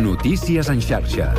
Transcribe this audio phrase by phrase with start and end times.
[0.00, 1.34] Notícies en xarxa.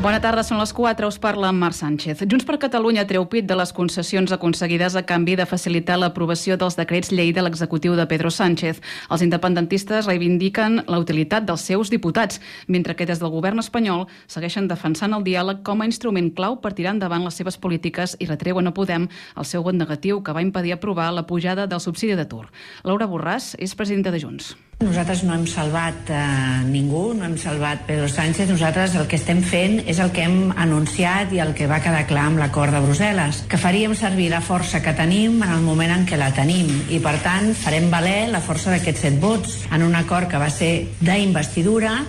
[0.00, 2.22] Bona tarda, són les 4, us parla Marc Sánchez.
[2.24, 6.74] Junts per Catalunya treu pit de les concessions aconseguides a canvi de facilitar l'aprovació dels
[6.74, 8.80] decrets llei de l'executiu de Pedro Sánchez.
[9.12, 14.66] Els independentistes reivindiquen la utilitat dels seus diputats, mentre que des del govern espanyol segueixen
[14.66, 18.72] defensant el diàleg com a instrument clau per tirar endavant les seves polítiques i retreuen
[18.72, 19.06] a Podem
[19.36, 22.48] el seu vot negatiu que va impedir aprovar la pujada del subsidi d'atur.
[22.82, 24.56] Laura Borràs és presidenta de Junts.
[24.82, 26.20] Nosaltres no hem salvat eh,
[26.66, 28.50] ningú, no hem salvat Pedro Sánchez.
[28.50, 32.02] Nosaltres el que estem fent és el que hem anunciat i el que va quedar
[32.10, 35.94] clar amb l'acord de Brussel·les, que faríem servir la força que tenim en el moment
[35.94, 39.86] en què la tenim i, per tant, farem valer la força d'aquests set vots en
[39.86, 42.00] un acord que va ser d'investidura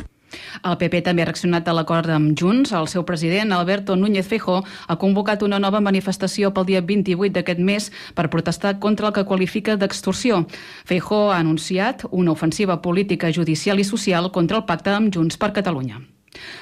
[0.64, 2.72] el PP també ha reaccionat a l'acord amb Junts.
[2.72, 7.60] El seu president, Alberto Núñez Fejo, ha convocat una nova manifestació pel dia 28 d'aquest
[7.60, 10.46] mes per protestar contra el que qualifica d'extorsió.
[10.86, 15.54] Fejo ha anunciat una ofensiva política, judicial i social contra el pacte amb Junts per
[15.54, 16.02] Catalunya.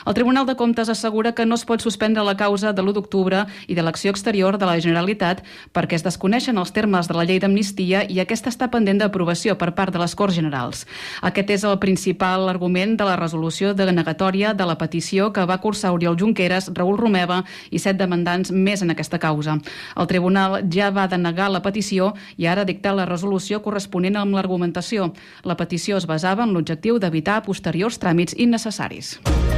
[0.06, 3.46] El Tribunal de Comptes assegura que no es pot suspendre la causa de l'1 d'octubre
[3.68, 7.40] i de l'acció exterior de la Generalitat perquè es desconeixen els termes de la llei
[7.40, 10.86] d'amnistia i aquesta està pendent d'aprovació per part de les Corts Generals.
[11.22, 15.62] Aquest és el principal argument de la resolució de negatòria de la petició que va
[15.62, 19.58] cursar Oriol Junqueras, Raül Romeva i set demandants més en aquesta causa.
[19.96, 25.12] El Tribunal ja va denegar la petició i ara dicta la resolució corresponent amb l'argumentació.
[25.44, 29.20] La petició es basava en l'objectiu d'evitar posteriors tràmits innecessaris.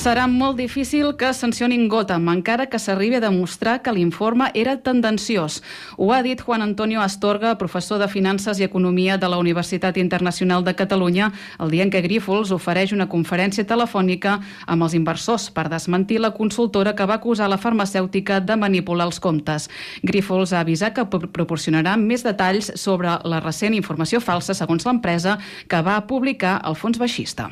[0.00, 5.58] Serà molt difícil que sancionin Gotham, encara que s'arribi a demostrar que l'informe era tendenciós.
[5.98, 10.64] Ho ha dit Juan Antonio Astorga, professor de Finances i Economia de la Universitat Internacional
[10.64, 15.68] de Catalunya, el dia en què Grífols ofereix una conferència telefònica amb els inversors per
[15.68, 19.68] desmentir la consultora que va acusar la farmacèutica de manipular els comptes.
[20.00, 25.36] Grífols ha avisat que proporcionarà més detalls sobre la recent informació falsa, segons l'empresa,
[25.68, 27.50] que va publicar el fons baixista.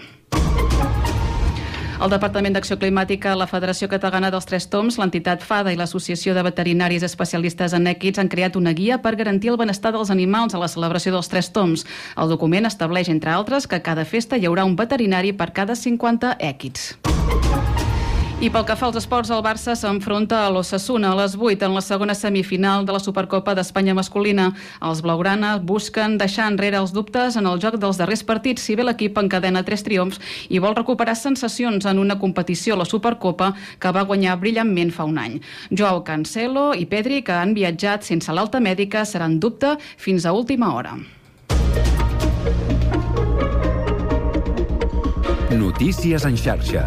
[1.99, 6.45] El Departament d'Acció Climàtica, la Federació Catalana dels Tres Toms, l'entitat FADA i l'Associació de
[6.47, 10.63] Veterinaris Especialistes en Èquids han creat una guia per garantir el benestar dels animals a
[10.63, 11.83] la celebració dels Tres Toms.
[12.15, 15.75] El document estableix, entre altres, que a cada festa hi haurà un veterinari per cada
[15.75, 16.93] 50 èquids.
[18.39, 21.73] I pel que fa als esports, el Barça s'enfronta a l'Ossassuna a les 8 en
[21.75, 24.53] la segona semifinal de la Supercopa d'Espanya masculina.
[24.79, 28.85] Els blaugrana busquen deixar enrere els dubtes en el joc dels darrers partits si bé
[28.87, 30.23] l'equip encadena tres triomfs
[30.55, 35.19] i vol recuperar sensacions en una competició la Supercopa que va guanyar brillantment fa un
[35.19, 35.41] any.
[35.75, 40.77] Joao Cancelo i Pedri, que han viatjat sense l'alta mèdica, seran dubte fins a última
[40.77, 40.95] hora.
[45.59, 46.87] Notícies en xarxa.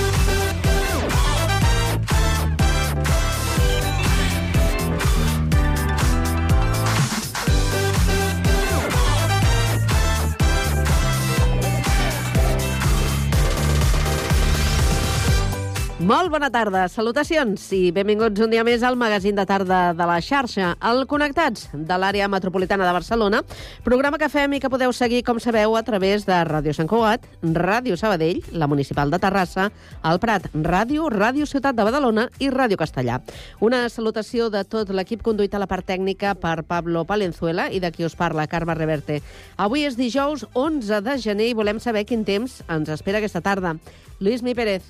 [16.01, 20.15] Molt bona tarda, salutacions i benvinguts un dia més al magazín de tarda de la
[20.25, 23.41] xarxa, el Connectats de l'àrea metropolitana de Barcelona,
[23.85, 27.27] programa que fem i que podeu seguir, com sabeu, a través de Ràdio Sant Cugat,
[27.43, 29.67] Ràdio Sabadell, la Municipal de Terrassa,
[30.09, 33.19] el Prat Ràdio, Ràdio Ciutat de Badalona i Ràdio Castellà.
[33.59, 37.91] Una salutació de tot l'equip conduït a la part tècnica per Pablo Palenzuela i de
[37.93, 39.19] qui us parla, Carme Reverte.
[39.61, 43.75] Avui és dijous 11 de gener i volem saber quin temps ens espera aquesta tarda.
[44.17, 44.81] Lluís Mi Pérez,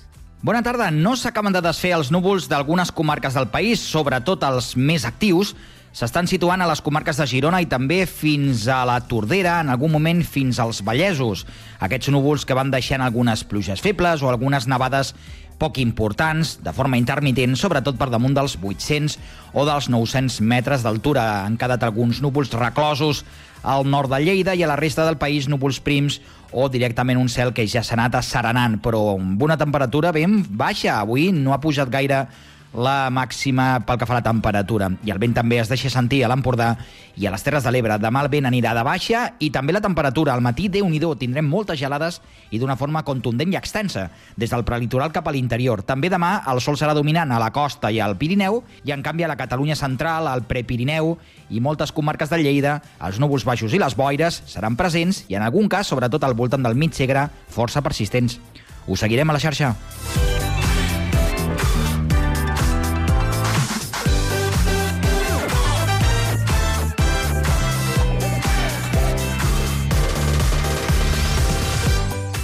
[0.42, 0.88] Bona tarda.
[0.90, 5.52] No s'acaben de desfer els núvols d'algunes comarques del país, sobretot els més actius.
[5.94, 9.92] S'estan situant a les comarques de Girona i també fins a la Tordera, en algun
[9.94, 11.44] moment fins als Vallesos.
[11.78, 15.12] Aquests núvols que van deixant algunes pluges febles o algunes nevades
[15.58, 19.18] poc importants, de forma intermitent, sobretot per damunt dels 800
[19.52, 21.44] o dels 900 metres d'altura.
[21.46, 23.24] Han quedat alguns núvols reclosos
[23.62, 26.20] al nord de Lleida i a la resta del país núvols prims
[26.52, 30.98] o directament un cel que ja s'ha anat asserenant, però amb una temperatura ben baixa.
[31.00, 32.26] Avui no ha pujat gaire
[32.74, 34.88] la màxima pel que fa a la temperatura.
[35.04, 36.72] I el vent també es deixa sentir a l'Empordà
[37.16, 37.98] i a les Terres de l'Ebre.
[38.00, 40.32] Demà el vent anirà de baixa i també la temperatura.
[40.32, 42.20] Al matí, déu nhi tindrem moltes gelades
[42.50, 45.82] i d'una forma contundent i extensa, des del prelitoral cap a l'interior.
[45.82, 49.24] També demà el sol serà dominant a la costa i al Pirineu i, en canvi,
[49.24, 51.18] a la Catalunya central, al Prepirineu
[51.50, 55.42] i moltes comarques de Lleida, els núvols baixos i les boires seran presents i, en
[55.42, 58.40] algun cas, sobretot al voltant del mig segre, força persistents.
[58.86, 59.74] Us seguirem a la xarxa.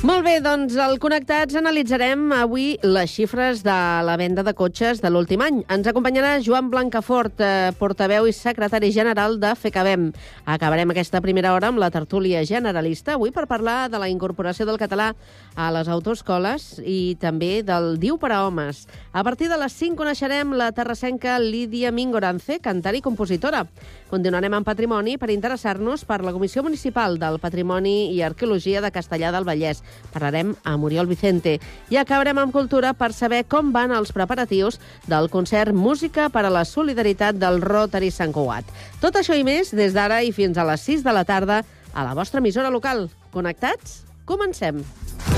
[0.08, 4.98] Mom Molt bé, doncs al Connectats analitzarem avui les xifres de la venda de cotxes
[4.98, 5.60] de l'últim any.
[5.70, 10.08] Ens acompanyarà Joan Blancafort, eh, portaveu i secretari general de FECABEM.
[10.44, 14.76] Acabarem aquesta primera hora amb la tertúlia generalista, avui per parlar de la incorporació del
[14.76, 15.14] català
[15.54, 18.88] a les autoescoles i també del Diu per a homes.
[19.12, 23.68] A partir de les 5 coneixerem la terrassenca Lídia Mingorance, cantant i compositora.
[24.10, 29.30] Continuarem amb Patrimoni per interessar-nos per la Comissió Municipal del Patrimoni i Arqueologia de Castellà
[29.30, 29.84] del Vallès.
[30.12, 31.58] Parlarem amb Oriol Vicente.
[31.90, 36.52] I acabarem amb Cultura per saber com van els preparatius del concert Música per a
[36.52, 38.68] la Solidaritat del Rotary Sant Cugat.
[39.02, 41.62] Tot això i més des d'ara i fins a les 6 de la tarda
[41.94, 43.08] a la vostra emissora local.
[43.32, 44.02] Connectats?
[44.28, 44.84] Comencem.
[44.84, 45.37] Kiss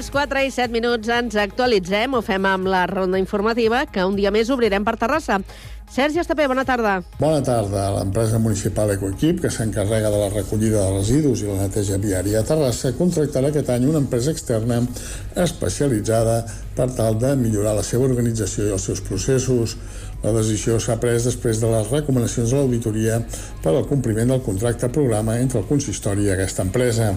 [0.00, 4.14] Les 4 i 7 minuts ens actualitzem, ho fem amb la ronda informativa, que un
[4.16, 5.36] dia més obrirem per Terrassa.
[5.92, 6.94] Sergi Estapé, bona tarda.
[7.18, 7.82] Bona tarda.
[7.98, 12.46] L'empresa municipal Ecoequip, que s'encarrega de la recollida de residus i la neteja viària a
[12.48, 14.80] Terrassa, contractarà aquest any una empresa externa
[15.44, 16.38] especialitzada
[16.78, 19.76] per tal de millorar la seva organització i els seus processos.
[20.20, 23.16] La decisió s'ha pres després de les recomanacions de l'auditoria
[23.64, 27.14] per al compliment del contracte programa entre el consistori i aquesta empresa.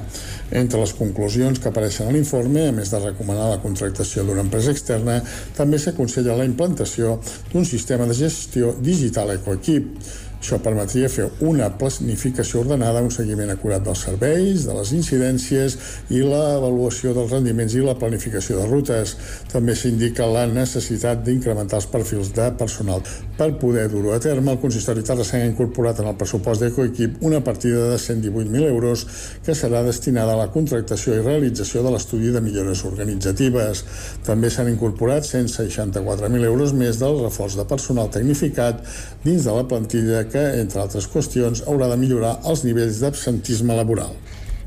[0.55, 4.71] Entre les conclusions que apareixen a l'informe, a més de recomanar la contractació d'una empresa
[4.71, 5.19] externa,
[5.57, 7.17] també s'aconsella la implantació
[7.51, 9.97] d'un sistema de gestió digital Ecoequip.
[10.43, 15.77] Això permetria fer una planificació ordenada, un seguiment acurat dels serveis, de les incidències
[16.11, 19.13] i l'avaluació dels rendiments i la planificació de rutes.
[19.53, 23.05] També s'indica la necessitat d'incrementar els perfils de personal.
[23.37, 27.39] Per poder dur-ho a terme, el consistori terrassenc ha incorporat en el pressupost d'Ecoequip una
[27.39, 29.05] partida de 118.000 euros
[29.47, 33.85] que serà destinada a la contractació i realització de l'estudi de millores organitzatives.
[34.27, 38.83] També s'han incorporat 164.000 euros més del reforç de personal tecnificat
[39.23, 44.17] dins de la plantilla que, entre altres qüestions, haurà de millorar els nivells d'absentisme laboral.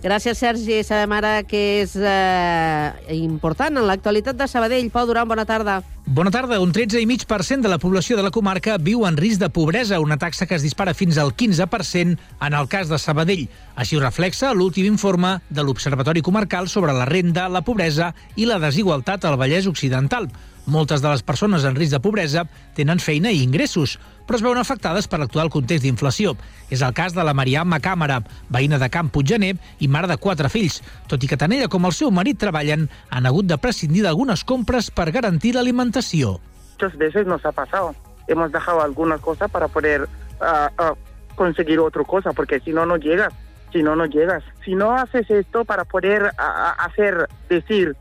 [0.07, 0.83] Gràcies, Sergi.
[0.87, 4.91] Sabem ara que és eh, important en l'actualitat de Sabadell.
[4.95, 5.81] Pau Duran, bona tarda.
[6.07, 6.61] Bona tarda.
[6.63, 10.47] Un 13,5% de la població de la comarca viu en risc de pobresa, una taxa
[10.47, 13.49] que es dispara fins al 15% en el cas de Sabadell.
[13.75, 18.61] Així ho reflexa l'últim informe de l'Observatori Comarcal sobre la renda, la pobresa i la
[18.63, 20.31] desigualtat al Vallès Occidental.
[20.67, 22.43] Moltes de les persones en risc de pobresa
[22.75, 26.35] tenen feina i ingressos, però es veuen afectades per l'actual context d'inflació.
[26.71, 28.19] És el cas de la Marià Macàmera,
[28.51, 30.81] veïna de Camp Puiggener i mare de quatre fills.
[31.07, 34.43] Tot i que tant ella com el seu marit treballen, han hagut de prescindir d'algunes
[34.45, 36.41] compres per garantir l'alimentació.
[36.77, 37.95] muchas veces nos ha pasado.
[38.29, 40.09] Hemos dejado alguna cosa para poder
[40.41, 40.95] ah, ah,
[41.35, 43.33] conseguir otra cosa, porque si no, no llegas.
[43.73, 44.43] Si no, no llegas.
[44.65, 47.97] Si no haces esto para poder ah, hacer, decir,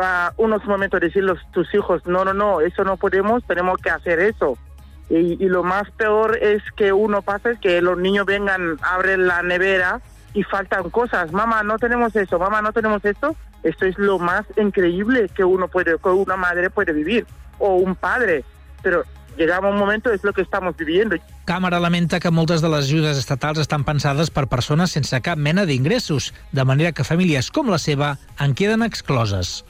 [0.00, 3.90] ah, unos momentos decir los tus hijos, no, no, no, eso no podemos, tenemos que
[3.90, 4.58] hacer eso.
[5.10, 9.26] Y, y lo más peor es que uno pasa es que los niños vengan, abren
[9.26, 10.00] la nevera
[10.32, 11.32] y faltan cosas.
[11.32, 13.36] Mamá, no tenemos eso, mamá, no tenemos esto.
[13.62, 17.26] Esto es lo más increíble que uno puede, que una madre puede vivir
[17.58, 18.44] o un padre.
[18.82, 19.04] Pero
[19.36, 21.16] llegaba un momento, es lo que estamos viviendo.
[21.44, 25.66] Càmera lamenta que moltes de les ajudes estatals estan pensades per persones sense cap mena
[25.68, 29.64] d'ingressos, de manera que famílies com la seva en queden excloses.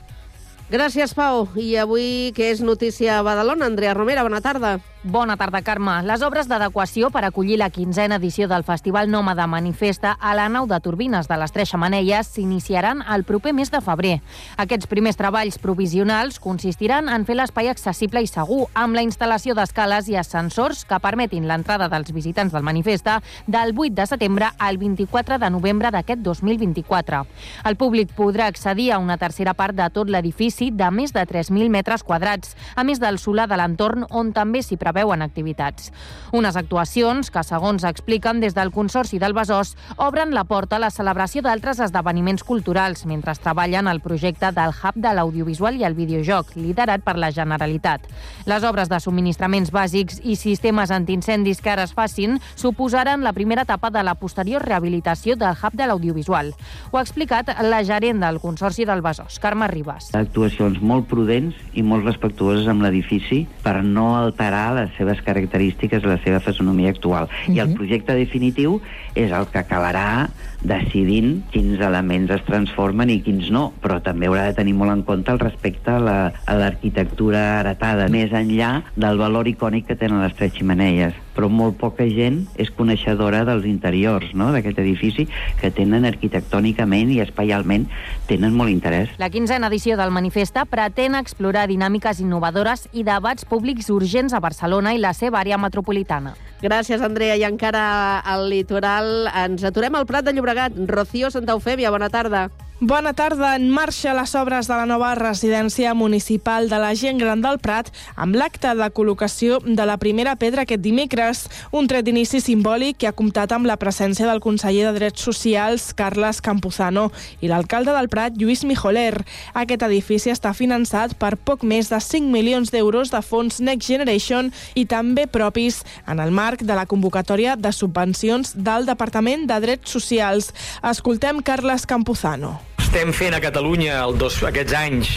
[0.73, 1.45] Gràcies, Pau.
[1.61, 3.69] I avui, què és notícia a Badalona?
[3.69, 4.79] Andrea Romera, bona tarda.
[5.07, 5.99] Bona tarda, Carme.
[6.09, 10.65] Les obres d'adequació per acollir la quinzena edició del Festival Nòmada Manifesta a la nau
[10.65, 14.15] de turbines de les Tres Xamanelles s'iniciaran el proper mes de febrer.
[14.57, 20.09] Aquests primers treballs provisionals consistiran en fer l'espai accessible i segur, amb la instal·lació d'escales
[20.09, 25.37] i ascensors que permetin l'entrada dels visitants del Manifesta del 8 de setembre al 24
[25.37, 27.21] de novembre d'aquest 2024.
[27.69, 31.69] El públic podrà accedir a una tercera part de tot l'edifici de més de 3.000
[31.69, 35.91] metres quadrats, a més del solar de l'entorn on també s'hi preveuen activitats.
[36.33, 40.91] Unes actuacions que, segons expliquen des del Consorci del Besòs, obren la porta a la
[40.95, 46.55] celebració d'altres esdeveniments culturals mentre treballen al projecte del Hub de l'audiovisual i el videojoc,
[46.55, 48.07] liderat per la Generalitat.
[48.47, 53.67] Les obres de subministraments bàsics i sistemes antiincendis que ara es facin suposaran la primera
[53.67, 56.55] etapa de la posterior rehabilitació del Hub de l'audiovisual.
[56.93, 60.13] Ho ha explicat la gerent del Consorci del Besòs, Carme Ribas.
[60.15, 66.19] Actuacions molt prudents i molt respectuoses amb l'edifici per no alterar les seves característiques la
[66.25, 67.25] seva fisonomia actual.
[67.25, 67.57] Uh -huh.
[67.57, 68.81] I el projecte definitiu
[69.15, 70.29] és el que acabarà
[70.65, 75.03] decidint quins elements es transformen i quins no, però també haurà de tenir molt en
[75.05, 79.97] compte el respecte a la- a l'arquitectura la, heretada, més enllà del valor icònic que
[79.97, 84.53] tenen les tres ximeneies però molt poca gent és coneixedora dels interiors no?
[84.55, 85.27] d'aquest edifici
[85.61, 87.89] que tenen arquitectònicament i espaialment
[88.29, 89.11] tenen molt interès.
[89.19, 94.95] La quinzena edició del Manifesta pretén explorar dinàmiques innovadores i debats públics urgents a Barcelona
[94.95, 96.37] i la seva àrea metropolitana.
[96.63, 97.35] Gràcies, Andrea.
[97.37, 100.54] I encara al litoral ens aturem al Prat de Llobregat.
[100.87, 102.51] Rocío Santa Eufèmia, bona tarda.
[102.85, 103.55] Bona tarda.
[103.57, 107.87] En marxa les obres de la nova residència municipal de la gent gran del Prat
[108.21, 113.09] amb l'acte de col·locació de la primera pedra aquest dimecres, un tret d'inici simbòlic que
[113.09, 117.07] ha comptat amb la presència del conseller de Drets Socials, Carles Campuzano,
[117.41, 119.25] i l'alcalde del Prat, Lluís Mijoler.
[119.55, 124.53] Aquest edifici està finançat per poc més de 5 milions d'euros de fons Next Generation
[124.75, 129.97] i també propis en el marc de la convocatòria de subvencions del Departament de Drets
[129.97, 130.53] Socials.
[130.85, 132.74] Escoltem Carles Campuzano.
[132.79, 135.09] Estem fent a Catalunya el dos, aquests anys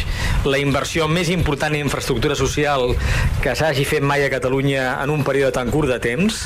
[0.49, 2.93] la inversió més important en infraestructura social
[3.43, 6.39] que s'hagi fet mai a Catalunya en un període tan curt de temps.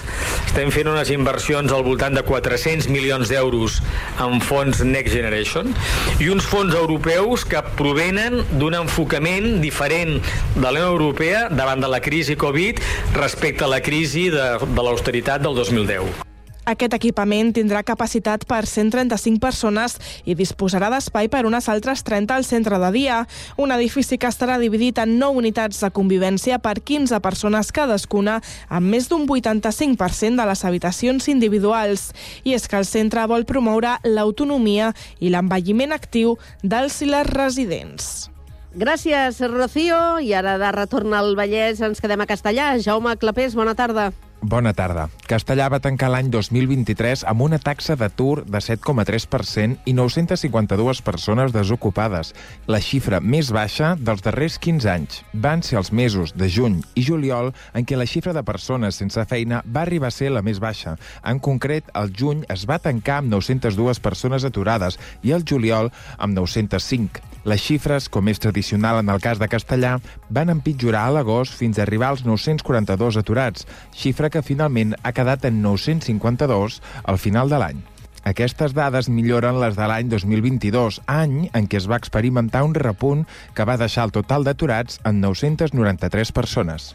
[0.46, 3.78] Estem fent unes inversions al voltant de 400 milions d'euros
[4.24, 5.72] en fons Next Generation
[6.20, 10.18] i uns fons europeus que provenen d'un enfocament diferent
[10.58, 12.84] de la Unió Europea davant de la crisi Covid
[13.16, 16.31] respecte a la crisi de, de l'austeritat del 2010.
[16.70, 19.96] Aquest equipament tindrà capacitat per 135 persones
[20.30, 23.24] i disposarà d'espai per unes altres 30 al centre de dia.
[23.58, 28.40] Un edifici que estarà dividit en 9 unitats de convivència per 15 persones cadascuna,
[28.70, 32.12] amb més d'un 85% de les habitacions individuals.
[32.46, 38.31] I és que el centre vol promoure l'autonomia i l'envelliment actiu dels i les residents.
[38.72, 40.22] Gràcies, Rocío.
[40.24, 42.72] I ara de retorn al Vallès ens quedem a Castellà.
[42.80, 44.14] Jaume Clapés, bona tarda.
[44.42, 45.10] Bona tarda.
[45.28, 52.32] Castellà va tancar l'any 2023 amb una taxa d'atur de 7,3% i 952 persones desocupades,
[52.66, 55.20] la xifra més baixa dels darrers 15 anys.
[55.34, 59.28] Van ser els mesos de juny i juliol en què la xifra de persones sense
[59.30, 60.96] feina va arribar a ser la més baixa.
[61.28, 66.40] En concret, el juny es va tancar amb 902 persones aturades i el juliol amb
[66.40, 67.31] 905.
[67.44, 69.96] Les xifres, com és tradicional en el cas de Castellà,
[70.30, 73.66] van empitjorar a l'agost fins a arribar als 942 aturats,
[73.98, 77.82] xifra que finalment ha quedat en 952 al final de l'any.
[78.30, 83.26] Aquestes dades milloren les de l'any 2022, any en què es va experimentar un repunt
[83.58, 86.92] que va deixar el total d'aturats en 993 persones.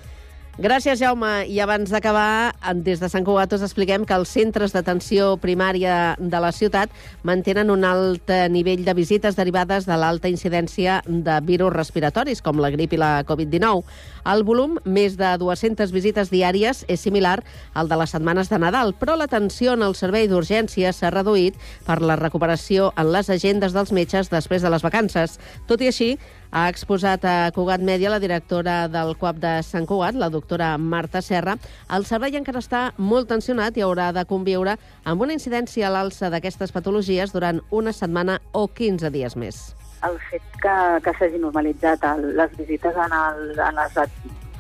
[0.57, 1.45] Gràcies, Jaume.
[1.53, 6.39] I abans d'acabar, des de Sant Cugat us expliquem que els centres d'atenció primària de
[6.41, 6.89] la ciutat
[7.29, 12.57] mantenen un alt eh, nivell de visites derivades de l'alta incidència de virus respiratoris, com
[12.65, 13.85] la grip i la Covid-19.
[14.27, 17.37] El volum, més de 200 visites diàries, és similar
[17.79, 21.55] al de les setmanes de Nadal, però l'atenció en el servei d'urgències s'ha reduït
[21.87, 25.39] per la recuperació en les agendes dels metges després de les vacances.
[25.71, 26.11] Tot i així,
[26.51, 31.23] ha exposat a Cugat Mèdia la directora del CUAP de Sant Cugat, la doctora Marta
[31.23, 31.55] Serra.
[31.95, 36.35] El servei encara està molt tensionat i haurà de conviure amb una incidència a l'alça
[36.35, 39.76] d'aquestes patologies durant una setmana o 15 dies més.
[40.05, 40.75] El fet que,
[41.05, 43.97] que s'hagi normalitzat el, les visites en, el, en, les,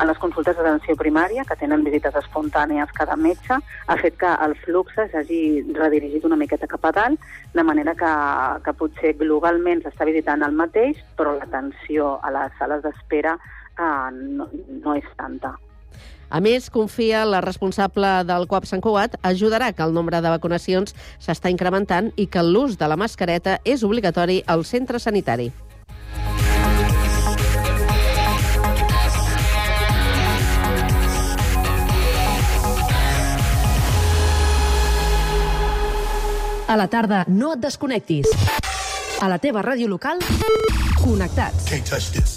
[0.01, 4.57] en les consultes d'atenció primària, que tenen visites espontànies cada metge, ha fet que el
[4.65, 5.43] flux s'hagi
[5.77, 8.15] redirigit una miqueta cap a dalt, de manera que,
[8.65, 14.51] que potser globalment s'està visitant el mateix, però l'atenció a les sales d'espera eh, no,
[14.83, 15.57] no és tanta.
[16.29, 20.97] A més, confia la responsable del COAP Sant Cugat ajudarà que el nombre de vacunacions
[21.23, 25.53] s'està incrementant i que l'ús de la mascareta és obligatori al centre sanitari.
[36.67, 38.27] A la tarda, no et desconnectis.
[39.23, 40.19] A la teva ràdio local,
[40.99, 41.71] connectats.
[41.71, 42.37] Can't touch this.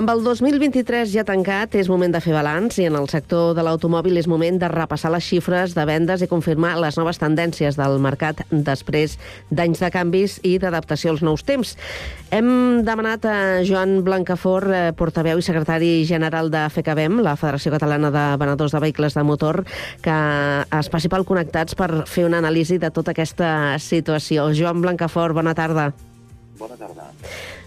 [0.00, 3.60] Amb el 2023 ja tancat, és moment de fer balanç i en el sector de
[3.60, 7.98] l'automòbil és moment de repassar les xifres de vendes i confirmar les noves tendències del
[8.00, 9.18] mercat després
[9.50, 11.74] d'anys de canvis i d'adaptació als nous temps.
[12.32, 13.36] Hem demanat a
[13.68, 18.80] Joan Blancafort, eh, portaveu i secretari general de FECABEM, la Federació Catalana de Venedors de
[18.80, 19.66] Vehicles de Motor,
[20.00, 20.18] que
[20.80, 24.48] es passi pel Connectats per fer una anàlisi de tota aquesta situació.
[24.56, 25.90] Joan Blancafort, bona tarda.
[26.56, 27.12] Bona tarda.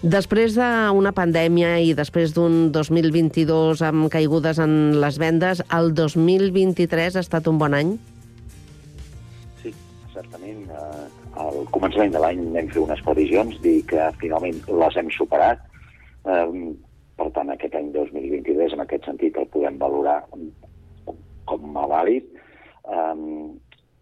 [0.03, 7.23] Després d'una pandèmia i després d'un 2022 amb caigudes en les vendes, el 2023 ha
[7.23, 7.93] estat un bon any?
[9.61, 9.71] Sí,
[10.11, 10.67] certament.
[10.67, 11.07] Eh,
[11.39, 15.63] al començament de l'any vam fer unes previsions, dir que finalment les hem superat.
[16.27, 20.19] Per tant, aquest any 2023, en aquest sentit, el podem valorar
[21.47, 22.27] com a vàlid.
[22.91, 23.19] Eh,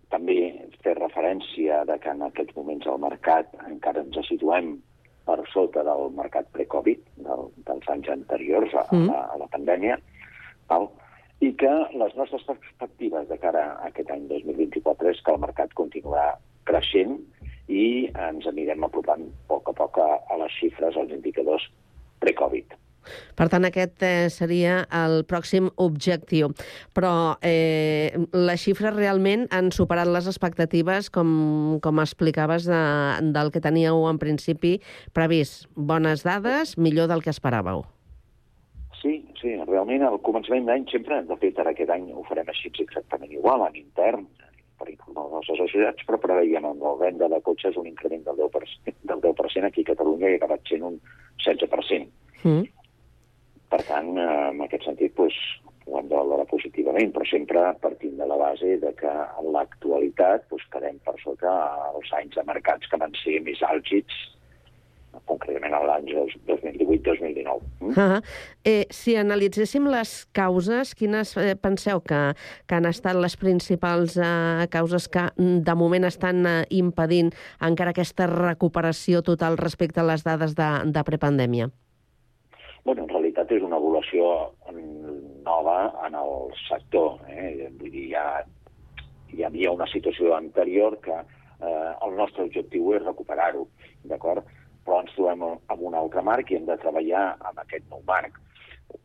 [0.09, 0.43] també
[0.81, 4.79] fer referència de que en aquests moments al mercat encara ens situem
[5.31, 9.09] per sota del mercat pre-Covid, del, dels anys anteriors a, Mm.
[9.09, 9.97] a, a la pandèmia,
[10.67, 10.89] val?
[11.41, 15.73] i que les nostres perspectives de cara a aquest any 2024 és que el mercat
[15.73, 16.35] continuarà
[16.69, 17.15] creixent
[17.71, 21.65] i ens anirem apropant a poc a poc a, a les xifres, als indicadors
[22.21, 22.75] pre-Covid.
[23.37, 26.51] Per tant, aquest eh, seria el pròxim objectiu.
[26.95, 27.13] Però
[27.45, 32.83] eh, les xifres realment han superat les expectatives, com, com explicaves, de,
[33.33, 34.77] del que teníeu en principi
[35.13, 35.67] previst.
[35.75, 37.85] Bones dades, millor del que esperàveu.
[39.01, 42.69] Sí, sí, realment al començament d'any sempre, de fet ara aquest any ho farem així
[42.83, 44.27] exactament igual, en intern,
[44.81, 48.43] per informar les nostres societats, però preveiem amb la venda de cotxes un increment del
[48.43, 50.99] 10%, del 10% aquí a Catalunya i ha acabat sent un
[51.45, 52.07] 16%.
[52.43, 52.69] Mm.
[53.71, 55.37] Per tant, eh, en aquest sentit, doncs,
[55.87, 60.45] ho hem de valorar positivament, però sempre partint de la base de que en l'actualitat
[60.51, 61.55] doncs, quedem per sota
[61.93, 64.19] els anys de mercats que van ser més àlgids,
[65.27, 67.61] concretament a l'any 2018-2019.
[67.81, 67.93] Mm?
[67.99, 68.21] Ah,
[68.63, 72.21] eh, si analitzéssim les causes, quines eh, penseu que,
[72.67, 77.95] que han estat les principals eh, causes que mm, de moment estan eh, impedint encara
[77.95, 81.71] aquesta recuperació total respecte a les dades de, de prepandèmia?
[82.83, 83.09] Bueno, en
[83.55, 84.25] és una evolució
[85.45, 87.19] nova en el sector.
[87.29, 87.69] Eh?
[87.79, 88.25] Vull dir, ja
[89.31, 93.65] hi havia una situació anterior que eh, el nostre objectiu és recuperar-ho,
[94.11, 94.47] d'acord?
[94.85, 98.39] Però ens trobem amb un altre marc i hem de treballar amb aquest nou marc.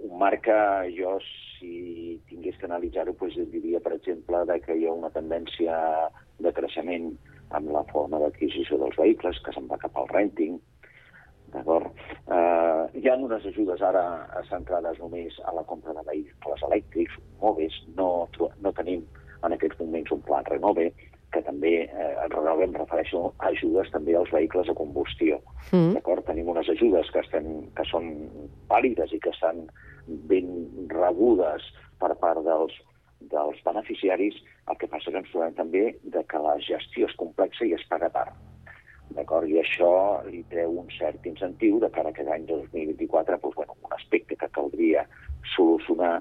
[0.02, 0.60] Un marc que
[0.96, 5.76] jo, si tingués que analitzar-ho, doncs diria, per exemple, de que hi ha una tendència
[6.42, 7.12] de creixement
[7.54, 10.56] amb la forma d'adquisició dels vehicles, que se'n va cap al renting,
[11.54, 11.92] D'acord?
[12.26, 14.04] Uh, hi ha unes ajudes ara
[14.48, 18.08] centrades només a la compra de vehicles elèctrics, mòbils, no,
[18.62, 19.04] no tenim
[19.44, 20.90] en aquests moments un pla renove,
[21.34, 25.40] que també, eh, en renove em refereixo a ajudes també als vehicles a combustió.
[25.72, 25.96] Mm.
[25.98, 26.24] D'acord?
[26.28, 28.12] Tenim unes ajudes que, estem, que són
[28.70, 29.66] vàlides i que estan
[30.30, 30.52] ben
[30.92, 31.66] rebudes
[32.00, 32.74] per part dels,
[33.32, 34.38] dels beneficiaris,
[34.70, 35.86] el que passa que ens trobem també
[36.16, 38.35] de que la gestió és complexa i es paga tard.
[39.26, 39.50] D'acord?
[39.50, 43.74] I això li treu un cert incentiu de cara a aquest any 2024, doncs, bueno,
[43.82, 45.02] un aspecte que caldria
[45.56, 46.20] solucionar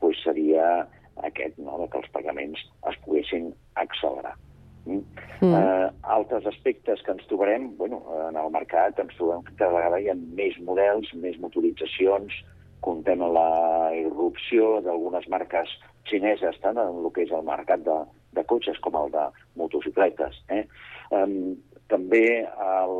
[0.00, 0.86] doncs, seria
[1.28, 3.52] aquest, no?, que els pagaments es poguessin
[3.84, 4.32] accelerar.
[4.86, 5.02] Mm.
[5.44, 10.00] Eh, altres aspectes que ens trobarem, bueno, en el mercat ens trobem que cada vegada
[10.00, 12.40] hi ha més models, més motoritzacions,
[12.80, 15.76] comptem la irrupció d'algunes marques
[16.08, 19.28] xineses, tant en el que és el mercat de, de cotxes com el de
[19.60, 20.40] motocicletes.
[20.48, 20.64] Eh?
[21.12, 21.58] Um,
[21.90, 22.96] també el,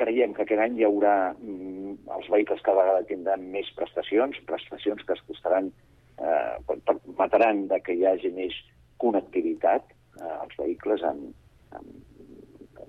[0.00, 5.04] creiem que aquest any hi haurà mm, els vehicles cada vegada tindran més prestacions, prestacions
[5.06, 5.70] que es costaran,
[6.18, 8.56] eh, per- permetran de que hi hagi més
[9.02, 11.30] connectivitat eh, als vehicles amb,
[11.76, 11.94] amb,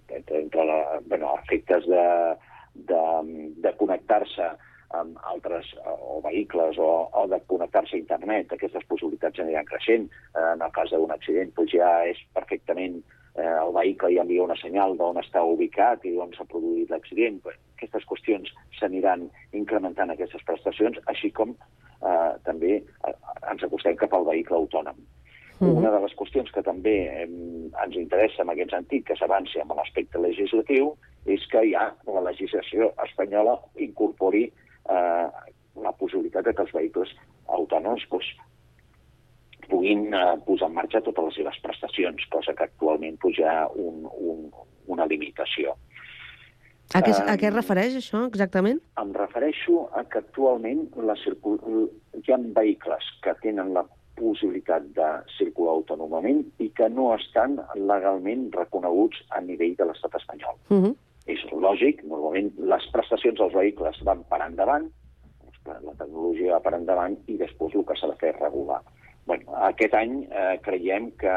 [0.07, 2.05] entre, entre la, bueno, efectes de,
[2.91, 3.01] de,
[3.63, 4.51] de connectar-se
[4.99, 8.51] amb altres o vehicles o, o de connectar-se a internet.
[8.51, 10.09] Aquestes possibilitats aniran creixent.
[10.35, 12.99] Eh, en el cas d'un accident doncs ja és perfectament
[13.35, 17.39] eh, el vehicle ja envia una senyal d'on està ubicat i on s'ha produït l'accident.
[17.77, 23.15] Aquestes qüestions s'aniran incrementant aquestes prestacions, així com eh, també eh,
[23.51, 24.99] ens acostem cap al vehicle autònom.
[25.61, 25.77] Mhm.
[25.77, 27.29] Una de les qüestions que també eh,
[27.83, 32.91] ens interessa en aquest sentit, que s'avanci amb l'aspecte legislatiu, és que ja la legislació
[33.05, 34.47] espanyola incorpori
[34.89, 35.27] eh,
[35.81, 37.13] la possibilitat de que els vehicles
[37.47, 38.31] autònoms doncs,
[39.81, 44.51] puguin eh, posar en marxa totes les seves prestacions, cosa que actualment ha un, un,
[44.87, 45.73] una limitació.
[46.93, 48.81] A què, a què es refereix això, exactament?
[49.01, 51.57] Em refereixo a que actualment la circul...
[52.13, 53.85] hi ha vehicles que tenen la
[54.19, 60.59] possibilitat de circular autònomament i que no estan legalment reconeguts a nivell de l'estat espanyol.
[60.69, 60.95] Uh -huh.
[61.25, 64.91] És lògic, normalment les prestacions dels vehicles van per endavant,
[65.65, 68.81] la tecnologia va per endavant i després el que s'ha de fer és regular.
[69.25, 71.35] Bueno, aquest any eh, creiem que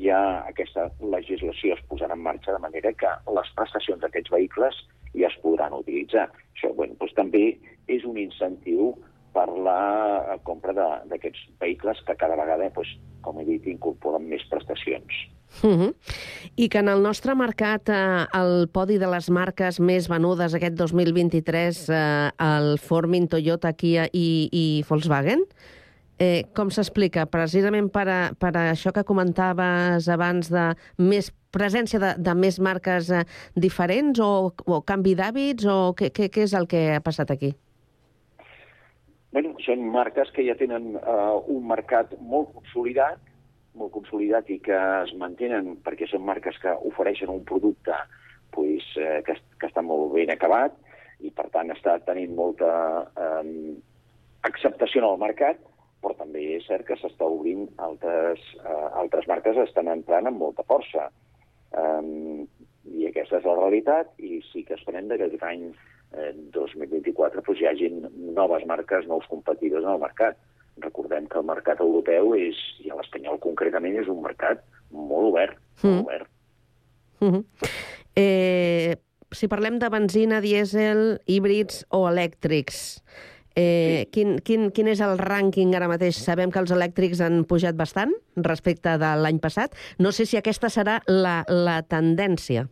[0.00, 4.78] ja aquesta legislació es posarà en marxa de manera que les prestacions d'aquests vehicles
[5.14, 6.30] ja es podran utilitzar.
[6.54, 8.94] Això bueno, doncs, també és un incentiu
[9.34, 14.42] per la compra de- d'aquests vehicles que cada vegada, doncs, com he dit, incorporen més
[14.50, 15.12] prestacions.
[15.62, 15.94] Uh -huh.
[16.56, 20.74] I que en el nostre mercat, eh, el podi de les marques més venudes aquest
[20.74, 25.44] 2023, eh, el Formin, Toyota, Kia i, i Volkswagen,
[26.18, 27.26] eh, com s'explica?
[27.30, 32.58] Precisament per, a, per a això que comentaves abans de més presència de, de més
[32.62, 33.24] marques eh,
[33.54, 37.54] diferents o, o canvi d'hàbits o què, què, què és el que ha passat aquí?
[39.34, 43.18] Bueno, són marques que ja tenen uh, un mercat molt consolidat,
[43.74, 47.96] molt consolidat i que es mantenen perquè són marques que ofereixen un producte
[48.54, 50.76] pues, eh, que, que està molt ben acabat
[51.18, 52.70] i, per tant, està tenint molta
[53.18, 53.74] eh,
[54.46, 55.58] acceptació en el mercat,
[56.04, 60.64] però també és cert que s'està obrint altres, eh, altres marques estan entrant amb molta
[60.68, 61.08] força.
[61.74, 62.44] Um,
[62.84, 65.64] I aquesta és la realitat i sí que esperem que aquest any
[66.14, 68.04] eh, 2024 doncs, hi hagin
[68.36, 70.38] noves marques, nous competidors en el mercat.
[70.84, 75.94] Recordem que el mercat europeu és, i l'espanyol concretament, és un mercat molt obert, molt
[75.94, 76.00] Mm.
[76.06, 76.28] obert.
[77.20, 77.44] Uh -huh.
[78.16, 78.96] eh,
[79.32, 83.02] si parlem de benzina, dièsel, híbrids o elèctrics,
[83.56, 86.18] eh, quin, quin, quin és el rànquing ara mateix?
[86.20, 89.76] Sabem que els elèctrics han pujat bastant respecte de l'any passat.
[89.98, 92.66] No sé si aquesta serà la, la tendència.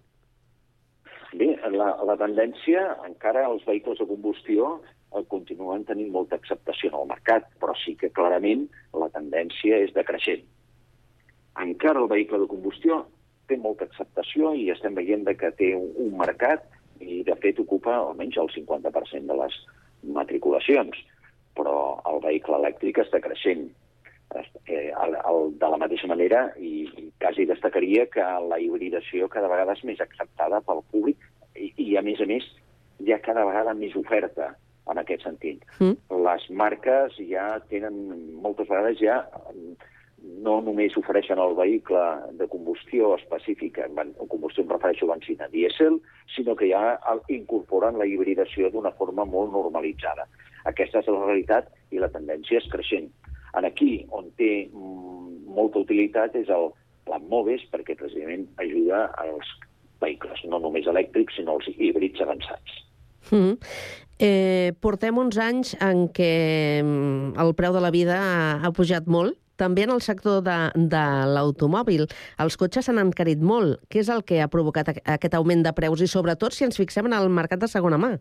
[1.33, 4.75] Bé, la, la tendència, encara els vehicles de combustió
[5.15, 8.67] eh, continuen tenint molta acceptació en el mercat, però sí que clarament
[8.99, 10.45] la tendència és decreixent.
[11.63, 13.05] Encara el vehicle de combustió
[13.49, 16.65] té molta acceptació i estem veient que té un, un mercat
[17.01, 19.57] i, de fet, ocupa almenys el 50% de les
[20.03, 20.99] matriculacions,
[21.57, 21.77] però
[22.09, 23.69] el vehicle elèctric està creixent.
[24.33, 29.51] Eh, el, el, de la mateixa manera, i, i quasi destacaria que la hibridació cada
[29.53, 31.21] vegada és més acceptada pel públic
[31.55, 32.47] i, i a més a més,
[33.03, 34.55] hi ha cada vegada més oferta
[34.91, 35.63] en aquest sentit.
[35.79, 35.99] Mm.
[36.25, 37.99] Les marques ja tenen,
[38.43, 39.21] moltes vegades ja
[40.41, 42.03] no només ofereixen el vehicle
[42.39, 45.99] de combustió específica, en combustió em refereixo a benzina dièsel,
[46.35, 50.27] sinó que ja incorporen la hibridació d'una forma molt normalitzada.
[50.71, 53.11] Aquesta és la realitat i la tendència és creixent.
[53.59, 56.71] En aquí, on té mm, molta utilitat, és el
[57.05, 59.51] plan Moves, perquè precisament ajuda als
[60.01, 62.81] vehicles, no només elèctrics, sinó els híbrids avançats.
[63.31, 63.59] Mm.
[64.23, 66.33] Eh, portem uns anys en què
[66.83, 70.59] mm, el preu de la vida ha, ha pujat molt, també en el sector de,
[70.75, 72.07] de l'automòbil.
[72.43, 73.81] Els cotxes s'han encarit molt.
[73.93, 76.03] Què és el que ha provocat aqu- aquest augment de preus?
[76.03, 78.17] I sobretot si ens fixem en el mercat de segona mà.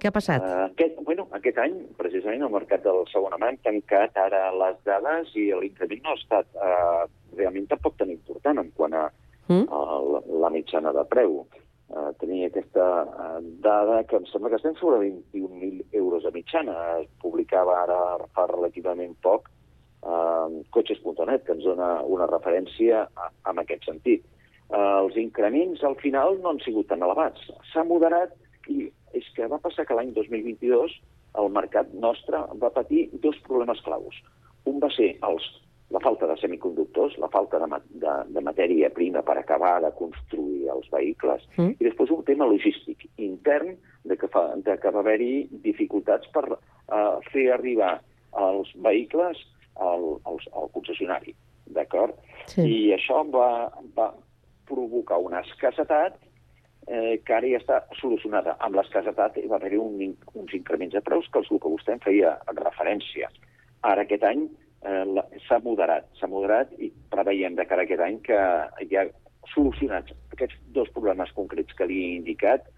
[0.00, 0.40] Què ha passat?
[0.40, 4.78] Uh, aquest, bueno, aquest any, precisament, el mercat del segona mà hem tancat ara les
[4.88, 7.02] dades i l'increment no ha estat uh,
[7.36, 9.10] realment tampoc tan important en quant a,
[9.50, 9.66] mm?
[9.68, 9.80] a
[10.14, 11.42] la, la mitjana de preu.
[11.90, 16.78] Uh, tenia aquesta uh, dada que em sembla que estem sobre 21.000 euros de mitjana.
[17.02, 18.00] Es publicava ara
[18.32, 19.50] fa relativament poc
[20.74, 23.06] cotxes.net, que ens dona una referència
[23.50, 24.26] en aquest sentit.
[24.70, 27.48] Eh, els increments al final no han sigut tan elevats.
[27.72, 28.36] S'ha moderat
[28.70, 30.94] i és que va passar que l'any 2022
[31.40, 34.16] el mercat nostre va patir dos problemes claus.
[34.70, 35.46] Un va ser els,
[35.90, 40.68] la falta de semiconductors, la falta de, de, de matèria prima per acabar de construir
[40.74, 41.74] els vehicles, Mm.
[41.78, 46.46] i després un tema logístic intern de que, fa, de que va haver-hi dificultats per
[46.52, 47.98] uh, fer arribar
[48.38, 49.40] els vehicles
[49.80, 51.34] al, al, al concessionari,
[51.76, 52.16] d'acord?
[52.50, 52.64] Sí.
[52.64, 54.10] I això va, va
[54.70, 56.18] provocar una escassetat
[56.86, 58.56] eh, que ara ja està solucionada.
[58.64, 59.98] Amb l'escassetat hi va haver un,
[60.34, 63.30] uns increments de preus que és el que vostè em feia referència.
[63.90, 68.20] Ara aquest any eh, s'ha moderat, s'ha moderat i preveiem de cara a aquest any
[68.26, 68.40] que
[68.92, 69.06] ja
[69.54, 72.68] solucionats aquests dos problemes concrets que li he indicat,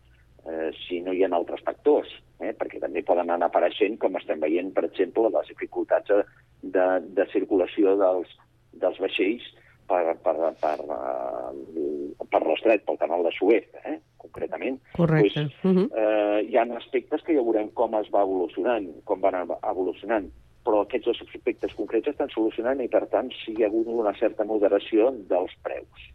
[0.49, 4.41] eh, si no hi ha altres factors, eh, perquè també poden anar apareixent, com estem
[4.43, 6.23] veient, per exemple, les dificultats de,
[6.63, 6.87] de,
[7.19, 8.31] de circulació dels,
[8.73, 9.51] dels vaixells
[9.89, 14.79] per, per, per, uh, per l'estret, pel canal de Suez, eh, concretament.
[14.97, 15.49] Correcte.
[15.63, 20.31] Pues, eh, hi ha aspectes que ja veurem com es va evolucionant, com van evolucionant,
[20.65, 24.15] però aquests dos aspectes concrets estan solucionant i, per tant, sí hi ha hagut una
[24.19, 26.11] certa moderació dels preus.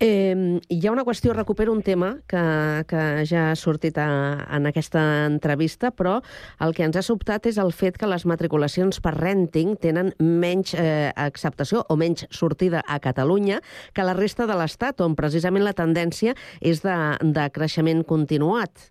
[0.00, 2.40] Eh, hi ha una qüestió, recupero un tema que,
[2.86, 6.20] que ja ha sortit a, en aquesta entrevista, però
[6.62, 10.76] el que ens ha sobtat és el fet que les matriculacions per renting tenen menys
[10.78, 13.58] eh, acceptació o menys sortida a Catalunya
[13.90, 16.98] que la resta de l'Estat, on precisament la tendència és de,
[17.34, 18.86] de creixement continuat.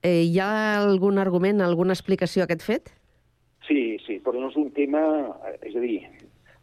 [0.00, 2.94] Eh, hi ha algun argument, alguna explicació a aquest fet?
[3.68, 5.04] Sí, sí, però no és un tema...
[5.52, 6.00] eh, És a dir,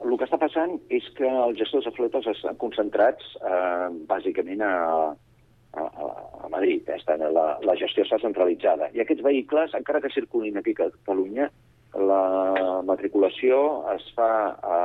[0.05, 4.73] el que està passant és que els gestors de flotes estan concentrats eh, bàsicament a,
[5.73, 5.85] a,
[6.45, 6.85] a Madrid.
[6.85, 6.99] Eh?
[6.99, 8.91] Estan, la, la gestió està centralitzada.
[8.93, 11.49] I aquests vehicles, encara que circulin aquí a Catalunya,
[11.97, 13.57] la matriculació
[13.95, 14.81] es fa a,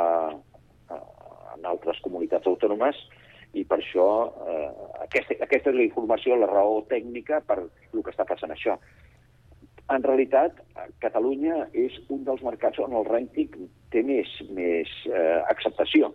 [0.89, 1.01] a,
[1.57, 2.97] en altres comunitats autònomes
[3.59, 4.09] i per això
[4.49, 4.69] eh,
[5.05, 8.79] aquesta, aquesta és la informació, la raó tècnica per el que està passant això.
[9.93, 10.57] En realitat,
[11.03, 16.13] Catalunya és un dels mercats on el rènting té més, més eh, acceptació,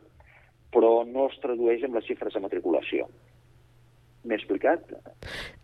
[0.73, 3.07] però no es tradueix en les xifres de matriculació.
[4.27, 4.81] M'he explicat?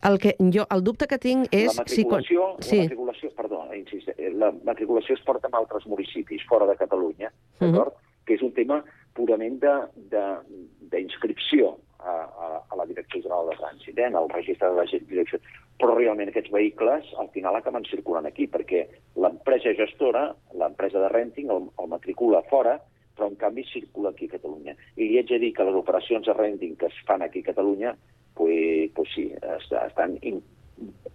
[0.08, 1.74] El, que jo, el dubte que tinc és...
[1.74, 2.64] la matriculació, quan...
[2.64, 2.78] sí.
[2.78, 7.98] la matriculació, perdó, insiste, la matriculació es porta en altres municipis, fora de Catalunya, d'acord?
[8.24, 8.78] Que és un tema
[9.18, 11.74] purament de- de- d'inscripció
[12.04, 12.14] a,
[12.46, 15.40] a, a la Direcció General de Trànsit, eh, en el registre de la direcció.
[15.80, 18.84] Però realment aquests vehicles al final acaben circulant aquí, perquè
[19.16, 22.78] l'empresa gestora, l'empresa de renting, el, el matricula fora,
[23.18, 24.76] però en canvi circula aquí a Catalunya.
[24.98, 27.50] I li haig de dir que les operacions de renting que es fan aquí a
[27.52, 27.96] Catalunya,
[28.36, 30.18] pues, pues sí, est- estan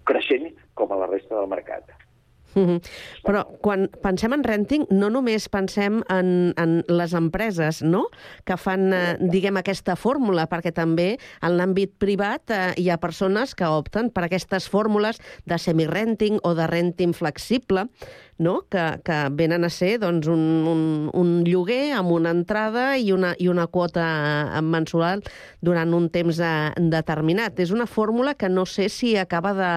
[0.07, 1.90] creixent com a la resta del mercat.
[2.54, 2.80] Mhm.
[3.26, 8.06] Però quan pensem en renting, no només pensem en, en les empreses no?
[8.48, 11.11] que fan, eh, diguem, aquesta fórmula, perquè també
[11.44, 16.54] en l'àmbit privat eh, hi ha persones que opten per aquestes fórmules de semi-renting o
[16.56, 17.88] de renting flexible,
[18.38, 18.62] no?
[18.70, 20.82] que, que venen a ser doncs, un, un,
[21.12, 24.06] un lloguer amb una entrada i una, i una quota
[24.48, 25.22] eh, mensual
[25.61, 27.61] durant un temps eh, determinat.
[27.61, 29.74] És una fórmula que no sé si acaba de,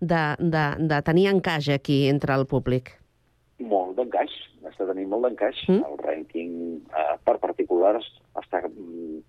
[0.00, 2.94] de, de, de tenir encaix aquí entre el públic.
[3.58, 4.32] Molt d'encaix,
[4.68, 5.64] està tenint molt d'encaix.
[5.68, 5.84] Mm.
[5.88, 6.52] El ranking
[6.94, 8.06] eh, per particulars
[8.38, 9.20] està mm,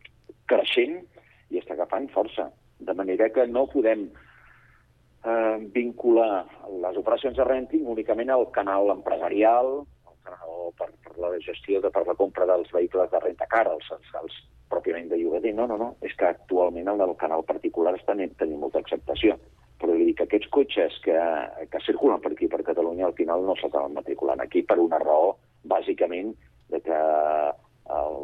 [0.50, 1.00] creixent
[1.50, 2.50] i està agafant força.
[2.80, 6.46] De manera que no podem eh, vincular
[6.84, 11.92] les operacions de renting únicament al canal empresarial, al canal per, per la gestió, de,
[11.92, 15.56] per la compra dels vehicles de renta cara, els, els, els pròpiament de llogater.
[15.58, 15.96] No, no, no.
[16.06, 19.40] És que actualment el del canal particular està tenint molta acceptació.
[20.10, 21.16] Dic que aquests cotxes que,
[21.70, 25.36] que circulen per aquí, per Catalunya, al final no s'acaben matriculant aquí per una raó,
[25.70, 26.32] bàsicament,
[26.74, 28.18] de que el,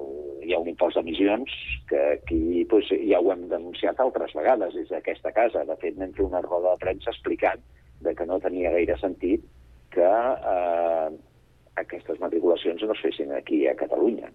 [0.46, 1.54] hi ha un impost d'emissions
[1.90, 5.66] que aquí doncs, ja ho hem denunciat altres vegades des d'aquesta casa.
[5.70, 7.62] De fet, fer una roda de premsa explicant
[8.06, 9.46] de que no tenia gaire sentit
[9.96, 11.10] que eh,
[11.82, 14.32] aquestes matriculacions no es fessin aquí a Catalunya.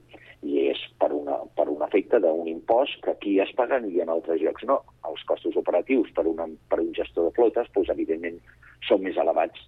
[0.46, 4.12] I és per, una, per un efecte d'un impost que aquí es paguen i en
[4.12, 4.80] altres llocs no.
[5.10, 8.40] Els costos operatius per, una, per un gestor de flotes, doncs, evidentment,
[8.88, 9.62] són més elevats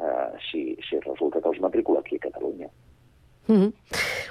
[0.00, 2.70] eh, si, si resulta que els matricula aquí a Catalunya.
[3.48, 3.72] Mm -hmm.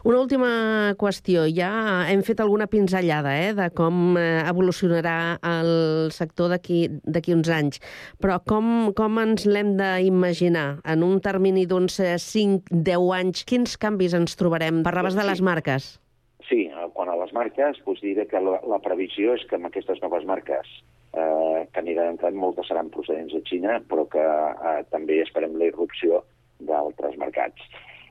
[0.04, 1.48] Una última qüestió.
[1.50, 7.82] Ja hem fet alguna pinzellada eh, de com eh, evolucionarà el sector d'aquí uns anys,
[8.22, 10.80] però com, com ens l'hem d'imaginar?
[10.86, 14.84] En un termini d'uns 5-10 anys, quins canvis ens trobarem?
[14.84, 16.00] Parlaves de les marques.
[16.48, 19.70] Sí, eh, quan a les marques, doncs diré que la, la previsió és que amb
[19.70, 20.70] aquestes noves marques
[21.14, 25.70] eh, que aniran entrant, moltes seran procedents de Xina, però que eh, també esperem la
[25.72, 26.24] irrupció
[26.68, 27.62] d'altres mercats.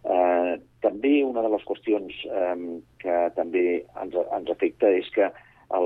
[0.07, 2.55] Eh, també una de les qüestions eh,
[3.03, 3.67] que també
[4.03, 5.31] ens, ens afecta és que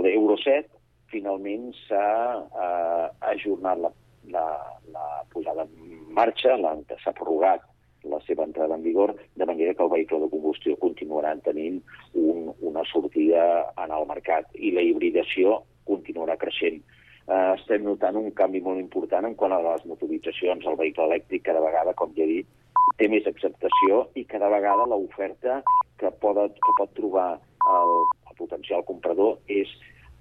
[0.05, 0.69] l'Euro 7
[1.11, 2.07] finalment s'ha
[2.39, 3.93] eh, ajornat la,
[4.37, 4.47] la,
[4.95, 6.57] la posada en marxa,
[7.01, 7.65] s'ha prorrogat
[8.05, 11.81] la seva entrada en vigor, de manera que el vehicle de combustió continuarà tenint
[12.15, 13.43] un, una sortida
[13.77, 16.81] en el mercat i la hibridació continuarà creixent.
[17.27, 20.67] Eh, estem notant un canvi molt important en quant a les motoritzacions.
[20.67, 22.57] El vehicle elèctric cada vegada, com ja he dit,
[22.99, 25.61] té més acceptació i cada vegada l'oferta
[26.01, 27.31] que, pot, que pot trobar
[27.69, 27.95] el,
[28.31, 29.71] el potencial comprador és,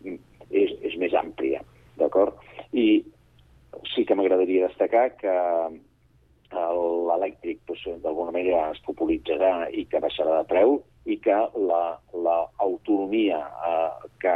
[0.05, 1.63] és, és més àmplia,
[1.99, 2.35] d'acord?
[2.73, 3.03] I
[3.93, 5.33] sí que m'agradaria destacar que
[7.19, 10.79] l'elèctric doncs, d'alguna manera es popularitzarà i que baixarà de preu
[11.10, 14.36] i que l'autonomia, la, eh, que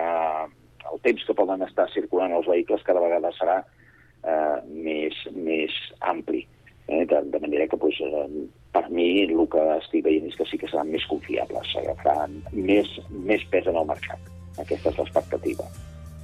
[0.91, 6.43] el temps que poden estar circulant els vehicles cada vegada serà eh, més, més ampli.
[6.87, 7.05] Eh?
[7.07, 8.43] De, de manera que doncs, eh,
[8.73, 12.91] per mi el que estic veient és que sí que seran més confiables, agafaran més,
[13.31, 14.31] més pes en el mercat.
[14.59, 15.69] Aquesta és l'expectativa.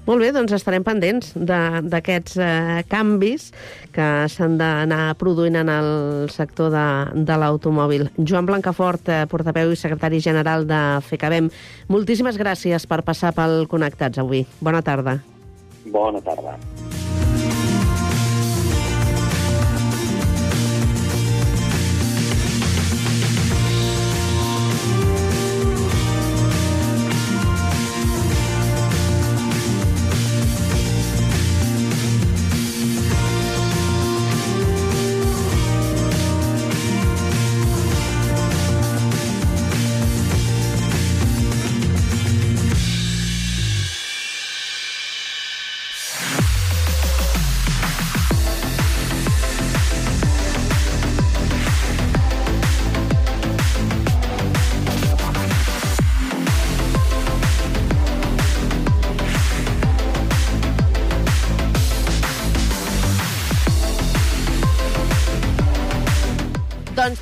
[0.10, 3.52] Molt bé, doncs estarem pendents de- d'aquests eh, canvis
[3.94, 5.90] que s'han d'anar produint en el
[6.34, 6.86] sector de,
[7.30, 8.08] de l'automòbil.
[8.18, 11.52] Joan Blancafort, eh, portaveu i secretari general de FECABEM,
[11.94, 14.48] moltíssimes gràcies per passar pel Connectats avui.
[14.66, 15.20] Bona tarda.
[15.86, 16.58] Bona tarda.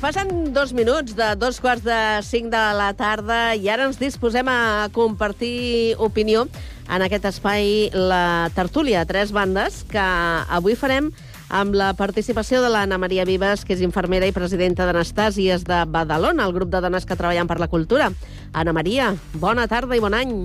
[0.08, 4.48] Passen dos minuts de dos quarts de cinc de la tarda i ara ens disposem
[4.48, 6.46] a compartir opinió
[6.88, 11.10] en aquest espai la tertúlia a tres bandes que avui farem
[11.52, 16.46] amb la participació de l'Anna Maria Vives, que és infermera i presidenta d'Anastàsies de Badalona,
[16.48, 18.08] el grup de dones que treballen per la cultura.
[18.52, 20.38] Anna Maria, bona tarda i bon any.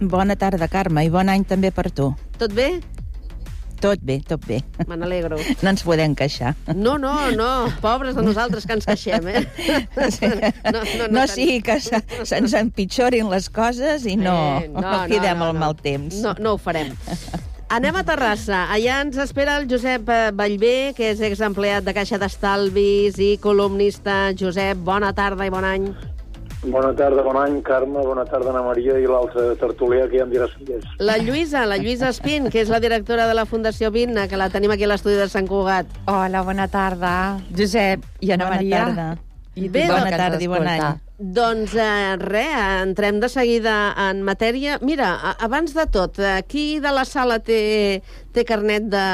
[0.00, 2.12] Bona tarda, Carme, i bon any també per tu.
[2.36, 2.74] Tot bé?
[3.80, 4.60] Tot bé, tot bé.
[4.88, 5.36] Me n'alegro.
[5.62, 6.54] No ens podem queixar.
[6.74, 7.48] No, no, no,
[7.82, 9.42] pobres de nosaltres que ens queixem, eh?
[10.72, 14.94] No, no, no sigui que se, se'ns empitjorin les coses i no, Eh, no, no
[15.08, 16.16] cridem el mal temps.
[16.24, 16.92] No, no ho farem.
[17.76, 18.64] Anem a Terrassa.
[18.70, 24.30] Allà ens espera el Josep eh, Vallvé, que és exempleat de Caixa d'Estalvis i columnista.
[24.38, 25.88] Josep, bona tarda i bon any.
[26.66, 30.32] Bona tarda, bon any, Carme, bona tarda, Ana Maria, i l'altra tertulià que ja em
[30.32, 30.86] diràs qui és.
[30.98, 34.48] La Lluïsa, la Lluïsa Espín, que és la directora de la Fundació Vinna, que la
[34.50, 35.86] tenim aquí a l'estudi de Sant Cugat.
[36.10, 37.12] Hola, bona tarda.
[37.54, 38.80] Josep i Ana Bona Maria.
[38.82, 39.06] tarda.
[39.56, 40.82] I Bé, bona tarda i bon any.
[41.16, 44.76] Doncs eh, res, entrem de seguida en matèria.
[44.82, 48.02] Mira, abans de tot, eh, qui de la sala té,
[48.34, 49.06] té carnet de,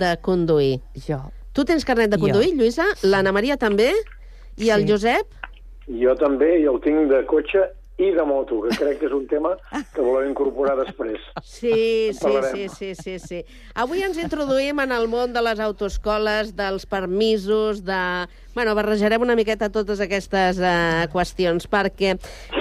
[0.00, 0.80] de conduir?
[1.06, 1.20] Jo.
[1.54, 2.24] Tu tens carnet de Jo.
[2.26, 2.88] conduir, Lluïsa?
[3.04, 3.92] L'Anna Maria també?
[4.56, 5.28] I el Josep?
[5.88, 9.26] Jo també, i el tinc de cotxe i de moto, que crec que és un
[9.30, 9.52] tema
[9.94, 11.22] que volem incorporar després.
[11.46, 13.42] Sí, sí, sí, sí, sí, sí.
[13.78, 18.00] Avui ens introduïm en el món de les autoescoles, dels permisos, de...
[18.54, 22.12] Bueno, barrejarem una miqueta totes aquestes eh, qüestions, perquè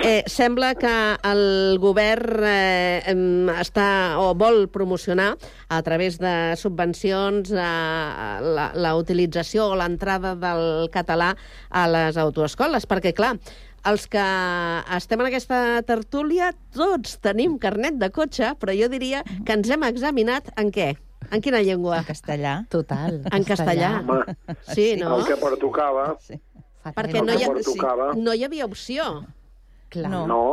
[0.02, 0.94] eh, sembla que
[1.30, 3.14] el govern eh,
[3.62, 3.90] està
[4.22, 5.36] o vol promocionar
[5.70, 11.36] a través de subvencions eh, la, la utilització o l'entrada del català
[11.70, 13.36] a les autoescoles, perquè, clar,
[13.90, 14.24] els que
[14.98, 19.84] estem en aquesta tertúlia, tots tenim carnet de cotxe, però jo diria que ens hem
[19.90, 20.94] examinat en què?
[21.32, 22.02] En quina llengua?
[22.02, 22.54] En castellà.
[22.70, 23.22] Total.
[23.32, 23.94] En castellà.
[24.02, 24.36] Home,
[24.74, 25.18] Sí, no?
[25.20, 26.14] El que pertocava...
[26.84, 28.10] Perquè el no hi, ha, pertocava...
[28.20, 29.06] no hi havia opció.
[29.94, 30.10] Clar.
[30.12, 30.26] No.
[30.28, 30.44] no.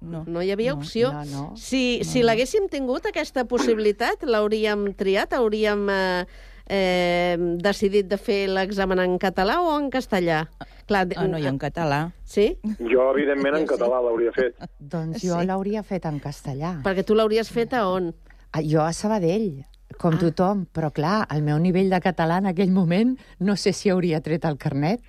[0.00, 0.22] No.
[0.30, 1.10] No hi havia No, opció.
[1.12, 1.44] no, no.
[1.58, 5.34] Si, si l'haguéssim tingut, aquesta possibilitat, l'hauríem triat?
[5.34, 6.24] Hauríem eh,
[6.68, 10.46] eh, decidit de fer l'examen en català o en castellà?
[10.88, 12.12] Clar, Ah, no, jo en català.
[12.24, 12.56] Sí?
[12.80, 14.54] Jo, evidentment, en català l'hauria fet.
[14.78, 15.46] Doncs jo Sí.
[15.46, 16.78] l'hauria fet en castellà.
[16.82, 18.14] Perquè tu l'hauries fet a on?
[18.52, 19.66] Ah, Jo a Sabadell,
[19.98, 20.18] com ah.
[20.18, 24.20] tothom, però clar, el meu nivell de català en aquell moment no sé si hauria
[24.22, 25.00] tret el carnet,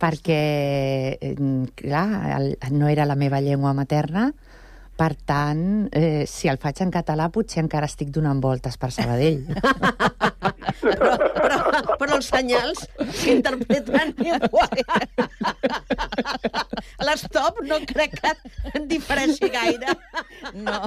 [0.00, 1.36] perquè, eh,
[1.76, 4.32] clar, el, no era la meva llengua materna,
[4.96, 9.46] per tant, eh, si el faig en català potser encara estic donant voltes per Sabadell.
[10.82, 11.58] però, però,
[12.00, 12.84] però els senyals
[13.20, 14.76] s'interpreten igual.
[17.06, 18.32] L'estop no crec que
[18.74, 19.96] en difereixi gaire.
[20.54, 20.78] No.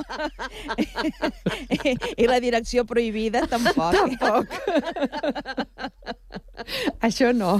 [2.15, 3.95] I la direcció prohibida tampoc.
[3.95, 4.45] Tampoc.
[7.07, 7.57] Això no.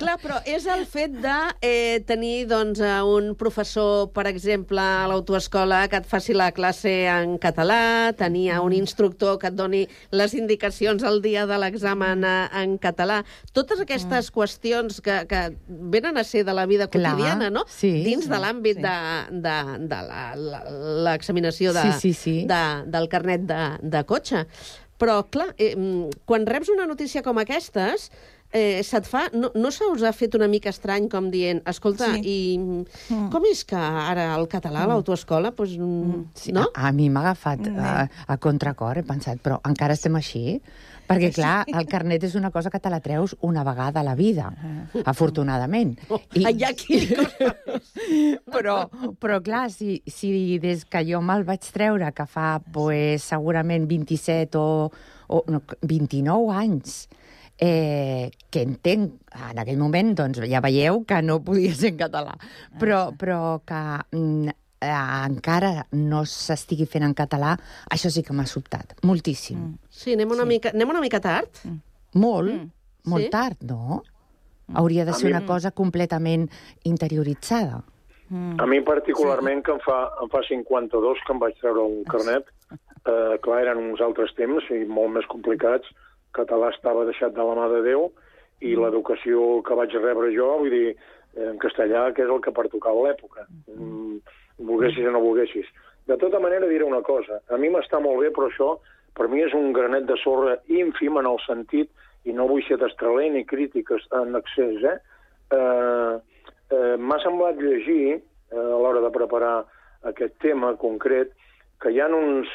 [0.00, 5.06] Clar, però és el fet de eh, tenir doncs, eh, un professor, per exemple, a
[5.10, 9.84] l'autoescola que et faci la classe en català, tenir un instructor que et doni
[10.14, 13.22] les indicacions el dia de l'examen eh, en català.
[13.52, 17.64] Totes aquestes qüestions que, que venen a ser de la vida Clar, quotidiana, no?
[17.68, 18.86] sí, Dins sí, de l'àmbit sí.
[18.86, 18.96] de,
[19.44, 19.56] de,
[19.92, 20.00] de
[21.06, 22.36] l'examinació de, Sí, sí, sí.
[22.48, 24.46] de, del carnet de, de cotxe.
[25.02, 28.10] Però, clar, eh, mm, quan reps una notícia com aquestes,
[28.52, 29.24] eh, se't fa...
[29.32, 32.22] No, no se us ha fet una mica estrany com dient, escolta, Sí.
[32.22, 33.30] i mm.
[33.32, 36.22] com és que ara el català a l'autoescola, doncs, mm.
[36.38, 36.68] Sí, no?
[36.70, 37.92] a, a mi m'ha agafat a,
[38.28, 40.60] a contracor, he pensat, però encara estem així?
[41.08, 44.14] Perquè, clar, el carnet és una cosa que te la treus una vegada a la
[44.18, 44.50] vida,
[45.04, 45.96] afortunadament.
[46.38, 46.44] I...
[46.46, 47.52] Hi ha qui li costa
[48.54, 48.76] però,
[49.20, 54.60] però, clar, si, si des que jo me'l vaig treure, que fa, pues, segurament 27
[54.60, 54.88] o,
[55.32, 56.96] o no, 29 anys,
[57.62, 62.34] eh, que entenc, en aquell moment, doncs ja veieu que no podia ser en català,
[62.80, 63.82] però, però que
[64.16, 67.54] mm, eh, encara no s'estigui fent en català,
[67.90, 69.76] això sí que m'ha sobtat, moltíssim.
[69.88, 70.48] Sí, anem una, sí.
[70.56, 71.62] Mica, anem una mica tard.
[72.14, 72.50] Molt,
[73.06, 73.30] molt Sí?
[73.30, 74.02] tard, no?
[74.74, 76.48] Hauria de ser mi- una cosa completament
[76.84, 77.82] interioritzada.
[78.58, 82.46] A mi particularment, que em fa, em fa 52 que em vaig treure un carnet,
[83.04, 85.88] eh, clar, eren uns altres temps i molt més complicats,
[86.32, 88.06] català estava deixat de la mà de Déu
[88.64, 90.96] i l'educació que vaig rebre jo, vull dir,
[91.36, 94.16] en castellà, que és el que pertocava a l'època, mm,
[94.66, 95.68] volguessis o no volguessis.
[96.06, 98.72] De tota manera, diré una cosa, a mi m'està molt bé, però això
[99.14, 101.90] per mi és un granet de sorra ínfim en el sentit,
[102.24, 104.98] i no vull ser destraler ni crítiques en excés, eh?
[105.56, 106.20] eh
[106.72, 109.56] eh, m'ha semblat llegir, eh, a l'hora de preparar
[110.08, 111.32] aquest tema concret,
[111.82, 112.48] que hi ha uns,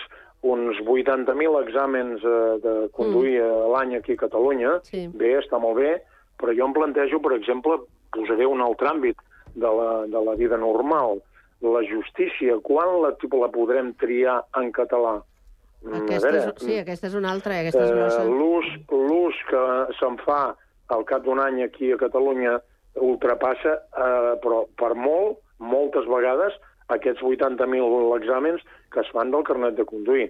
[0.47, 3.71] uns 80.000 exàmens eh, de conduir mm.
[3.73, 4.77] l'any aquí a Catalunya.
[4.87, 5.07] Sí.
[5.13, 5.97] Bé, està molt bé,
[6.41, 7.79] però jo em plantejo, per exemple,
[8.15, 9.21] posaré un altre àmbit
[9.53, 11.21] de la, de la vida normal.
[11.65, 15.17] La justícia, quan la, la podrem triar en català?
[15.81, 18.23] Mm, Aquesta veure, és, sí, aquesta és una altra, aquesta és grossa.
[18.23, 19.63] Eh, l'ús l'ús que
[19.97, 20.41] se'n fa
[20.93, 22.57] al cap d'un any aquí a Catalunya
[23.03, 26.55] ultrapassa, eh, però per molt, moltes vegades,
[26.93, 28.61] aquests 80.000 exàmens
[28.93, 30.29] que es fan del carnet de conduir.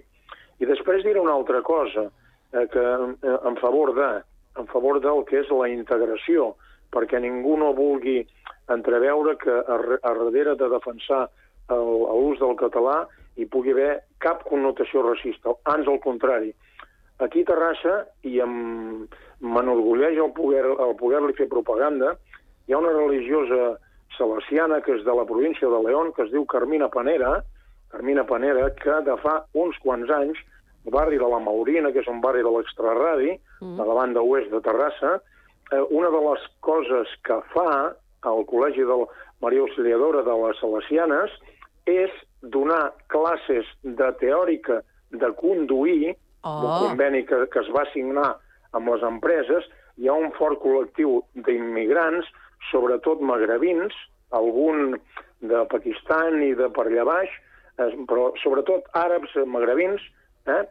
[0.58, 2.08] I després diré una altra cosa,
[2.52, 4.10] eh, que eh, en favor de,
[4.58, 6.54] en favor del que és la integració,
[6.92, 8.22] perquè ningú no vulgui
[8.68, 11.28] entreveure que a, a darrere de defensar
[11.68, 16.52] l'ús del català hi pugui haver cap connotació racista, ans al contrari.
[17.18, 18.38] Aquí a Terrassa, i
[19.40, 22.16] m'enorgulleix el poder- el poder-li fer propaganda,
[22.66, 23.78] hi ha una religiosa
[24.16, 27.42] salesiana que és de la província de León, que es diu Carmina Panera,
[27.90, 30.38] Carmina Panera, que de fa uns quants anys,
[30.84, 33.76] el barri de la Maurina, que és un barri de l'extraradi, Mm.
[33.76, 35.20] de la banda oest de Terrassa,
[35.72, 37.94] eh, una de les coses que fa
[38.28, 39.08] al Col·legi de la
[39.42, 41.34] Maria Auxiliadora de les Salesianes
[41.88, 46.62] és donar classes de teòrica de conduir, Oh.
[46.62, 48.36] un conveni que, que es va signar
[48.76, 49.64] amb les empreses,
[49.98, 52.28] hi ha un fort col·lectiu d'immigrants,
[52.70, 53.94] sobretot magrebins,
[54.38, 54.94] algun
[55.40, 57.34] de Pakistan i de per allà baix,
[57.78, 60.04] eh, però sobretot àrabs, magrebins,
[60.46, 60.62] eh?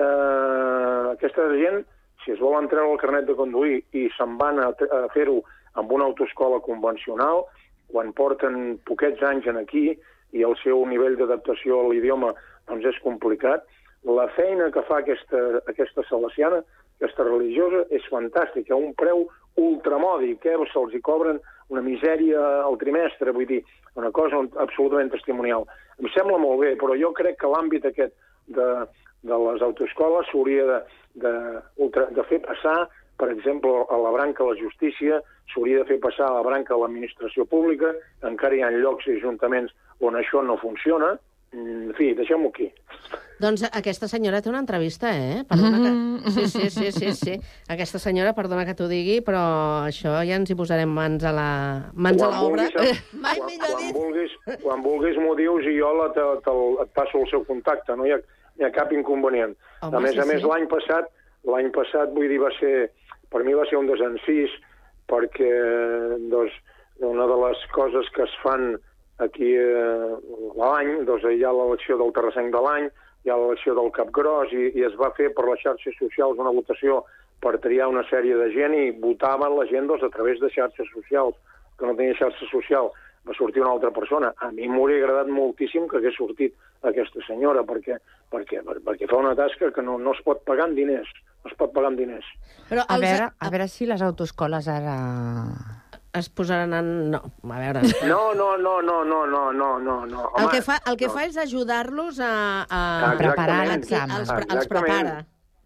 [0.00, 1.82] Eh, aquesta gent,
[2.24, 5.40] si es volen treure el carnet de conduir i se'n van a, a fer-ho
[5.80, 7.44] amb una autoescola convencional,
[7.90, 9.90] quan porten poquets anys en aquí
[10.32, 12.34] i el seu nivell d'adaptació a l'idioma
[12.70, 13.64] doncs és complicat,
[14.06, 16.62] la feina que fa aquesta, aquesta salesiana,
[17.00, 19.26] aquesta religiosa, és fantàstica, un preu
[19.60, 20.56] ultramòdic, eh?
[20.72, 21.40] se'ls hi cobren
[21.70, 23.60] una misèria al trimestre, vull dir,
[23.98, 25.66] una cosa absolutament testimonial.
[25.98, 28.14] Em sembla molt bé, però jo crec que l'àmbit aquest
[28.56, 28.68] de,
[29.26, 30.78] de les autoescoles s'hauria de,
[31.14, 31.32] de,
[31.76, 32.88] ultra, de fer passar,
[33.20, 35.20] per exemple, a la branca de la justícia,
[35.52, 37.92] s'hauria de fer passar a la branca de l'administració pública,
[38.24, 41.16] encara hi ha llocs i ajuntaments on això no funciona.
[41.50, 42.68] En fi, deixem-ho aquí.
[43.42, 45.40] Doncs aquesta senyora té una entrevista, eh?
[45.48, 46.30] Perdona que...
[46.30, 47.34] Sí, sí, sí, sí, sí.
[47.72, 49.40] Aquesta senyora, perdona que t'ho digui, però
[49.82, 51.48] això ja ens hi posarem mans a la
[51.94, 52.68] mans a l'obra.
[52.70, 53.96] vulguis, Mai quan, millor quan dit.
[53.96, 56.54] vulguis, quan vulguis m'ho dius i jo la, te, te,
[56.84, 58.20] et passo el seu contacte, no hi ha,
[58.60, 59.56] hi ha cap inconvenient.
[59.80, 60.48] Home, a més sí, a més, sí.
[60.48, 61.08] l'any passat,
[61.48, 62.90] l'any passat, vull dir, va ser,
[63.32, 64.52] per mi va ser un desencís,
[65.10, 65.50] perquè
[66.32, 66.56] doncs,
[67.08, 68.74] una de les coses que es fan
[69.24, 70.10] aquí eh,
[70.60, 72.90] l'any, doncs hi ha l'elecció del terrassenc de l'any,
[73.24, 76.52] hi ha l'elecció del Capgròs i, i es va fer per les xarxes socials una
[76.56, 77.02] votació
[77.40, 80.88] per triar una sèrie de gent i votaven la gent doncs, a través de xarxes
[80.92, 81.36] socials,
[81.78, 82.92] que no tenia xarxa social
[83.30, 84.32] va sortir una altra persona.
[84.42, 86.56] A mi m'hauria agradat moltíssim que hagués sortit
[86.90, 87.98] aquesta senyora, perquè,
[88.32, 91.10] perquè, perquè fa una tasca que no, no es pot pagar amb diners.
[91.44, 92.26] No es pot pagar amb diners.
[92.68, 92.96] Però els...
[92.96, 94.96] a, veure, a veure si les autoescoles ara
[96.18, 97.10] es posaran en...
[97.14, 97.84] No, a veure...
[98.10, 100.22] No, no, no, no, no, no, no, no.
[100.26, 101.14] Home, el que fa, el que no.
[101.14, 102.32] fa és ajudar-los a,
[102.66, 102.80] a...
[103.20, 104.16] Preparar l'examen.
[104.18, 105.20] Els, els prepara.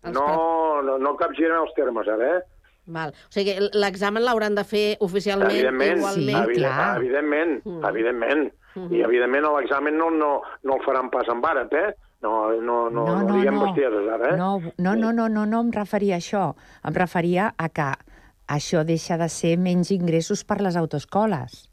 [0.04, 2.53] Els no, no, no capgiren els termes, ara, eh?
[2.86, 3.10] Val.
[3.10, 6.42] O sigui, l'examen l'hauran de fer oficialment Evidentment, igualment.
[6.44, 7.84] evident, evidentment, Mm.
[7.88, 8.52] evidentment.
[8.74, 8.92] Mhm.
[8.92, 11.94] I evidentment l'examen no, no, no el faran pas amb àrab, eh?
[12.22, 13.66] No, no, no, no, no, diguem no.
[13.66, 14.36] bestieses ara, eh?
[14.36, 16.54] No, no, no, no, no, no em referia a això.
[16.84, 17.92] Em referia a que
[18.48, 21.70] això deixa de ser menys ingressos per les autoescoles.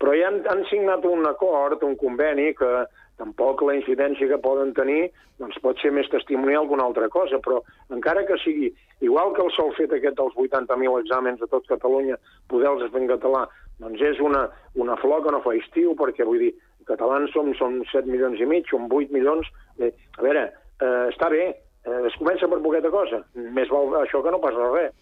[0.00, 2.86] Però ja han, han signat un acord, un conveni, que
[3.20, 5.08] tampoc la incidència que poden tenir
[5.38, 7.60] doncs pot ser més testimonial que una altra cosa, però
[7.94, 12.18] encara que sigui igual que el sol fet aquest dels 80.000 exàmens a tot Catalunya,
[12.50, 13.44] poder-los fer en català,
[13.82, 14.46] doncs és una,
[14.78, 16.52] una flor que no fa estiu, perquè vull dir,
[16.88, 19.50] catalans som, som 7 milions i mig, som 8 milions...
[19.82, 20.46] Eh, a veure,
[20.78, 21.48] eh, està bé,
[21.82, 23.24] eh, es comença per poqueta cosa.
[23.34, 24.94] Més val això que no passa res.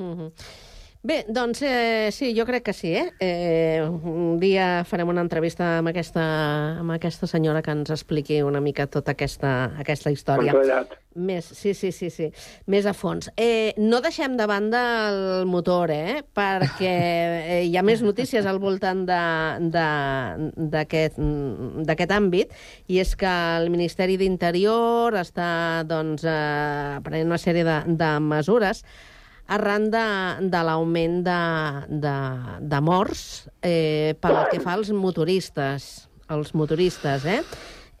[0.00, 0.32] Mhm.
[1.02, 3.06] Bé, doncs eh, sí, jo crec que sí, eh?
[3.24, 3.80] eh?
[3.88, 6.24] Un dia farem una entrevista amb aquesta,
[6.82, 10.52] amb aquesta senyora que ens expliqui una mica tota aquesta, aquesta història.
[10.52, 10.92] Controllat.
[11.16, 12.26] Més, sí, sí, sí, sí,
[12.70, 13.30] més a fons.
[13.40, 16.20] Eh, no deixem de banda el motor, eh?
[16.36, 21.16] Perquè eh, hi ha més notícies al voltant de- de- d'aquest
[21.88, 22.52] d'aquest àmbit,
[22.92, 25.48] i és que el Ministeri d'Interior està
[25.88, 28.84] doncs, eh, prenent una sèrie de, de mesures
[29.50, 30.06] arran de,
[30.52, 31.40] de l'augment de,
[32.04, 32.14] de,
[32.70, 33.24] de morts
[33.66, 35.90] eh, pel que fa als motoristes,
[36.30, 37.42] els motoristes, eh?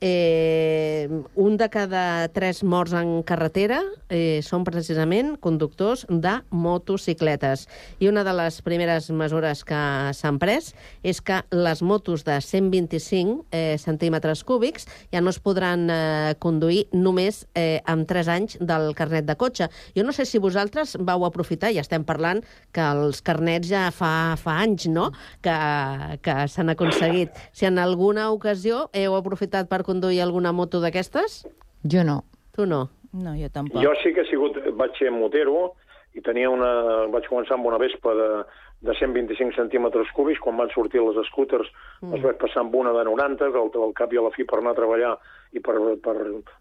[0.02, 7.66] Eh, un de cada tres morts en carretera eh, són precisament conductors de motocicletes.
[8.00, 9.80] I una de les primeres mesures que
[10.16, 10.70] s'han pres
[11.04, 16.86] és que les motos de 125 eh, centímetres cúbics ja no es podran eh, conduir
[16.96, 19.68] només eh, amb 3 anys del carnet de cotxe.
[19.92, 22.40] Jo no sé si vosaltres vau aprofitar, i estem parlant
[22.72, 25.10] que els carnets ja fa, fa anys no?
[25.44, 25.60] que,
[26.24, 27.36] que s'han aconseguit.
[27.52, 31.42] Si en alguna ocasió heu aprofitat per conduir alguna moto d'aquestes?
[31.82, 32.22] Jo no.
[32.54, 32.86] Tu no?
[33.12, 33.82] No, jo tampoc.
[33.82, 35.72] Jo sí que he sigut, vaig ser motero
[36.14, 36.70] i tenia una,
[37.10, 38.28] vaig començar amb una Vespa de,
[38.86, 41.68] de 125 centímetres cúbics, quan van sortir les scooters
[42.00, 42.14] mm.
[42.14, 44.46] els vaig passar amb una de 90, que al, al cap i a la fi
[44.48, 45.14] per anar a treballar
[45.54, 46.16] i per, per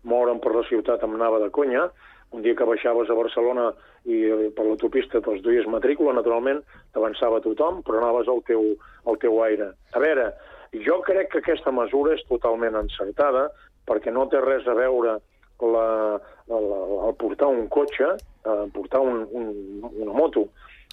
[0.10, 1.90] moure'm per la ciutat em anava de conya.
[2.30, 3.72] Un dia que baixaves a Barcelona
[4.06, 6.62] i eh, per l'autopista te'ls duies matrícula, naturalment,
[6.94, 8.76] t'avançava tothom, però anaves al teu,
[9.10, 9.72] al teu aire.
[9.98, 10.28] A veure,
[10.74, 13.50] jo crec que aquesta mesura és totalment encertada,
[13.90, 15.18] perquè no té res a veure
[15.60, 15.86] la,
[16.48, 18.14] la, la, el portar un cotxe,
[18.46, 19.50] eh, portar un, un,
[19.90, 20.48] una moto.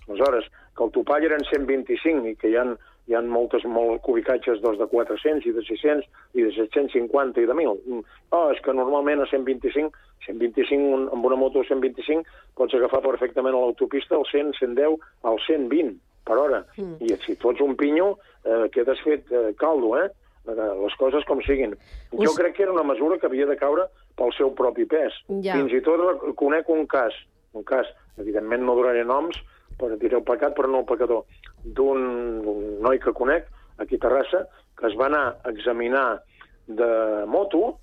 [0.09, 0.47] Aleshores,
[0.77, 2.65] que el topall eren 125 i que hi ha,
[3.07, 6.09] hi ha moltes molt cubicatges doncs, de 400 i de 600
[6.39, 7.79] i de 750 i de 1.000.
[7.87, 8.03] Mm.
[8.37, 9.93] Oh, és que normalment a 125,
[10.27, 12.25] 125 un- amb una moto de 125
[12.57, 15.97] pots agafar perfectament a l'autopista al 100, 110, al 120
[16.27, 16.65] per hora.
[16.77, 16.97] Mm.
[17.07, 20.09] I si fots un pinyo, eh, quedes fet eh, caldo, eh?
[20.47, 21.73] Eh, Les coses com siguin.
[22.13, 25.15] Jo Us- crec que era una mesura que havia de caure pel seu propi pes.
[25.43, 25.55] Ja.
[25.59, 27.15] Fins i tot conec un cas,
[27.53, 27.87] un cas,
[28.19, 29.39] evidentment no donaré noms,
[29.79, 31.25] per dir el pecat però no el pecador,
[31.65, 31.99] d'un
[32.47, 33.49] un noi que conec,
[33.79, 34.47] aquí a Terrassa,
[34.79, 36.23] que es va anar a examinar
[36.67, 37.79] de moto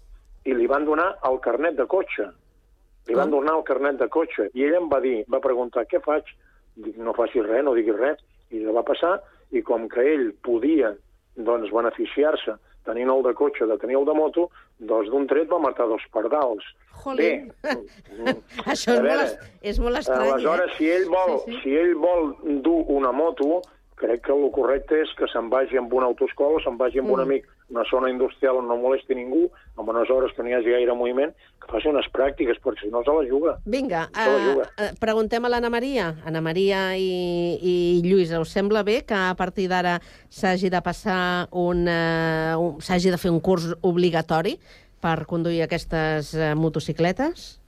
[0.46, 2.26] i li van donar el carnet de cotxe.
[3.08, 4.50] Li van donar el carnet de cotxe.
[4.56, 6.24] I ell em va dir, va preguntar, què faig?
[6.76, 8.24] Dic, no facis res, no diguis res.
[8.54, 9.18] I la va passar,
[9.52, 10.94] i com que ell podia
[11.36, 15.58] doncs, beneficiar-se tenint el de cotxe de tenir el de moto, doncs d'un tret va
[15.64, 16.66] matar dos pardals.
[17.04, 17.48] Jolín.
[18.68, 19.38] Això és A molt, veure, es-
[19.74, 20.76] és molt estrany, Aleshores, eh?
[20.78, 21.60] si ell vol, Sí, sí.
[21.64, 22.36] si ell vol
[22.66, 23.62] dur una moto,
[23.96, 27.20] crec que el correcte és que se'n vagi amb una autoescola, se'n vagi amb un
[27.20, 27.24] Mm.
[27.24, 29.48] amic a una zona industrial on no molesti ningú,
[29.78, 32.92] amb unes hores que no hi hagi gaire moviment, que faci unes pràctiques, perquè si
[32.94, 33.56] no se la juga.
[33.66, 34.68] Vinga, Se la uh, juga.
[34.78, 36.12] uh, preguntem a l'Anna Maria.
[36.26, 37.10] Anna Maria i,
[37.58, 39.98] i Lluïsa, us sembla bé que a partir d'ara
[40.30, 44.58] s'hagi de passar un, uh, un s'hagi de fer un curs obligatori
[45.04, 47.60] per conduir aquestes uh, motocicletes?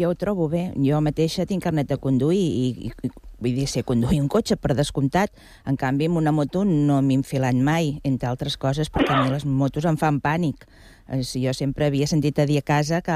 [0.00, 0.70] Jo ho trobo bé.
[0.80, 3.10] Jo mateixa tinc carnet de conduir i, i, i
[3.40, 5.32] vull dir, sé conduir un cotxe, per descomptat.
[5.68, 9.32] En canvi, amb una moto no m'he enfilat mai, entre altres coses, perquè a mi
[9.32, 10.66] les motos em fan pànic.
[11.08, 13.14] Eh, jo sempre havia sentit a dir a casa que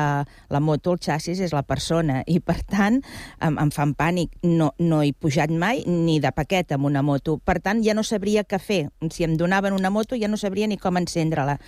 [0.48, 3.00] la moto, el xassis, és la persona, i per tant
[3.40, 4.36] em, em fan pànic.
[4.46, 7.38] No, no he pujat mai ni de paquet amb una moto.
[7.38, 8.82] Per tant, ja no sabria què fer.
[9.10, 11.58] Si em donaven una moto ja no sabria ni com encendre-la.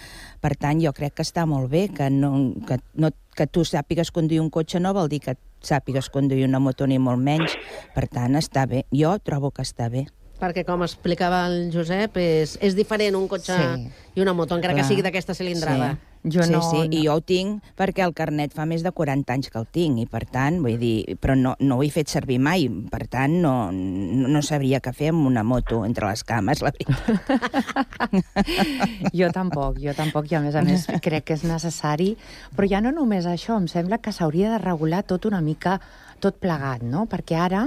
[0.42, 4.12] Per tant, jo crec que està molt bé que, no, que, no, que tu sàpigues
[4.14, 5.36] conduir un cotxe no vol dir que
[5.66, 7.56] sàpigues conduir una moto ni molt menys.
[7.94, 8.84] Per tant, està bé.
[8.92, 10.06] Jo trobo que està bé.
[10.42, 13.90] Perquè, com explicava el Josep, és, és diferent un cotxe Sí.
[14.16, 14.82] i una moto, encara Clar.
[14.82, 15.92] que sigui d'aquesta cilindrada.
[15.94, 16.08] Sí.
[16.30, 19.58] sí, sí, i jo ho tinc perquè el carnet fa més de 40 anys que
[19.58, 22.68] el tinc, i per tant, vull dir, però no, no ho he fet servir mai,
[22.90, 26.70] per tant, no, no, no sabria què fer amb una moto entre les cames, la
[26.74, 28.22] veritat.
[29.18, 32.12] Jo tampoc, jo tampoc, i a més a més crec que és necessari.
[32.56, 35.78] Però ja no només això, em sembla que s'hauria de regular tot una mica,
[36.22, 37.06] tot plegat, no?
[37.10, 37.66] Perquè ara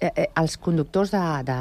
[0.00, 1.58] eh, eh, els conductors de, de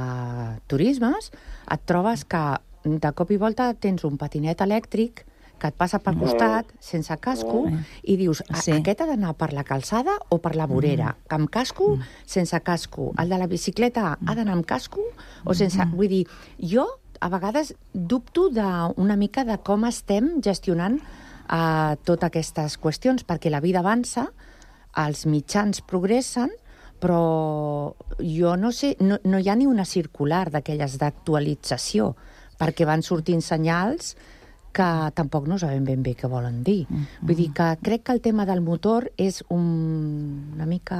[0.67, 1.31] turismes
[1.71, 2.43] et trobes que
[2.83, 5.23] de cop i volta tens un patinet elèctric
[5.63, 7.61] que et passa pel costat, sense casco,
[8.03, 8.73] i dius, sí.
[8.75, 11.13] aquest ha d'anar per la calçada o per la vorera?
[11.31, 11.93] Amb casco,
[12.27, 13.13] sense casco?
[13.21, 15.05] El de la bicicleta ha d'anar amb casco
[15.45, 15.87] o sense...
[15.93, 16.23] Vull dir,
[16.59, 16.83] jo
[17.23, 18.65] a vegades dubto de,
[18.99, 24.27] una mica de com estem gestionant uh, totes aquestes qüestions, perquè la vida avança,
[24.99, 26.51] els mitjans progressen,
[27.03, 32.13] però jo no sé, no, no hi ha ni una circular d'aquelles d'actualització,
[32.59, 34.13] perquè van sortint senyals
[34.73, 36.85] que tampoc no sabem ben bé què volen dir.
[36.89, 37.27] Mm -hmm.
[37.27, 40.99] Vull dir que crec que el tema del motor és un, una mica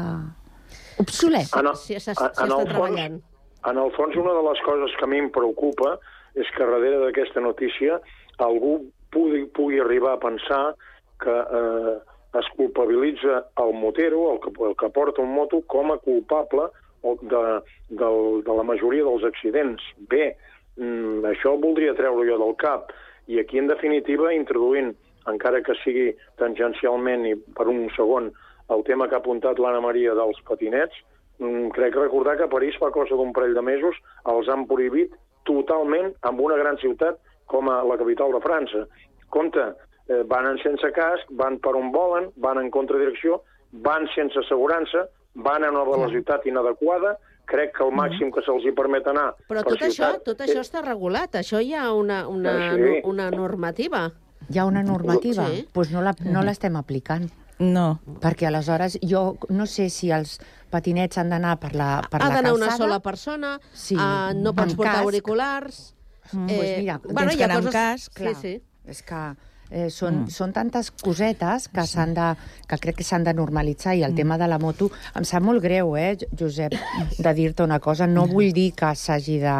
[0.97, 1.47] obsolet.
[1.55, 2.01] En el, Si en,
[2.43, 5.97] en, el fons, en el fons, una de les coses que a mi em preocupa
[6.35, 7.99] és que darrere d'aquesta notícia
[8.37, 10.75] algú pugui, pugui arribar a pensar
[11.19, 11.97] que eh,
[12.39, 16.69] es culpabilitza el motero, el que, el que porta un moto, com a culpable
[17.03, 19.83] de, del, de la majoria dels accidents.
[20.09, 20.33] Bé,
[20.77, 22.93] mm, això voldria treure jo del cap.
[23.27, 24.93] I aquí, en definitiva, introduint,
[25.29, 26.09] encara que sigui
[26.41, 28.31] tangencialment i per un segon,
[28.73, 30.95] el tema que ha apuntat l'Anna Maria dels patinets,
[31.39, 35.13] mm, crec recordar que a París fa cosa d'un parell de mesos els han prohibit
[35.43, 38.87] totalment amb una gran ciutat com a la capital de França.
[39.29, 39.73] Compte,
[40.09, 43.41] eh, van en sense casc, van per on volen, van en contradirecció,
[43.71, 48.71] van sense assegurança, van a una velocitat inadequada, crec que el màxim que se'ls hi
[48.71, 52.27] permet anar Però per tot això, ciutat tot això està regulat, això hi ha una,
[52.27, 53.01] una, Eh, sí.
[53.09, 54.11] una normativa.
[54.49, 55.67] Hi ha una normativa, Sí.
[55.73, 57.29] doncs no la- no l'estem aplicant.
[57.59, 57.99] No.
[58.19, 60.39] Perquè aleshores jo no sé si els
[60.69, 62.65] patinets han d'anar per la, per ha la d'anar calçada...
[62.75, 65.03] una sola persona, Sí, uh, no pots portar casc.
[65.05, 65.95] auriculars...
[66.33, 67.79] Mm, pues mira, bueno, tens hi que ha anar amb coses...
[67.81, 68.35] casc, sí, clar.
[68.35, 68.61] sí.
[68.85, 69.35] És que
[69.73, 70.33] eh, són, mm.
[70.33, 72.29] són tantes cosetes que, s'han de,
[72.69, 74.21] que crec que s'han de normalitzar i el mm.
[74.21, 76.77] tema de la moto em sap molt greu, eh, Josep,
[77.17, 78.07] de dir-te una cosa.
[78.07, 79.57] No vull dir que s'hagi de,